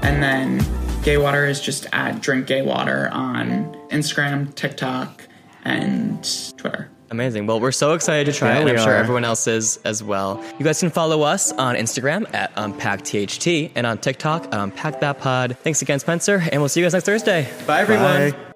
And 0.04 0.22
then 0.22 0.64
Gay 1.04 1.18
Water 1.18 1.46
is 1.48 1.60
just 1.60 1.88
at 1.92 2.22
Drink 2.22 2.46
Gay 2.46 2.62
Water 2.62 3.10
on 3.12 3.76
Instagram, 3.90 4.54
TikTok, 4.54 5.24
and 5.64 6.24
Twitter. 6.58 6.90
Amazing. 7.12 7.46
Well, 7.48 7.60
we're 7.60 7.72
so 7.72 7.94
excited 7.94 8.32
to 8.32 8.38
try 8.38 8.50
Yeah, 8.50 8.58
it, 8.58 8.62
and 8.62 8.70
I'm 8.72 8.78
sure 8.84 8.94
are. 8.94 8.98
everyone 8.98 9.24
else 9.26 9.48
is 9.48 9.80
as 9.86 10.04
well. 10.04 10.44
You 10.58 10.66
guys 10.66 10.80
can 10.80 10.90
follow 10.90 11.22
us 11.22 11.52
on 11.54 11.76
Instagram 11.76 12.32
at 12.34 12.52
um, 12.58 12.74
UnpackTHT 12.74 13.72
and 13.76 13.86
on 13.86 13.98
TikTok 14.00 14.54
um, 14.54 14.72
at 14.78 15.00
UnpackThatPod. 15.00 15.58
Thanks 15.58 15.82
again, 15.82 16.00
Spencer, 16.00 16.44
and 16.52 16.62
we'll 16.62 16.70
see 16.70 16.80
you 16.80 16.86
guys 16.86 16.94
next 16.94 17.06
Thursday. 17.06 17.48
Bye, 17.68 17.82
everyone. 17.82 18.32
Bye. 18.32 18.55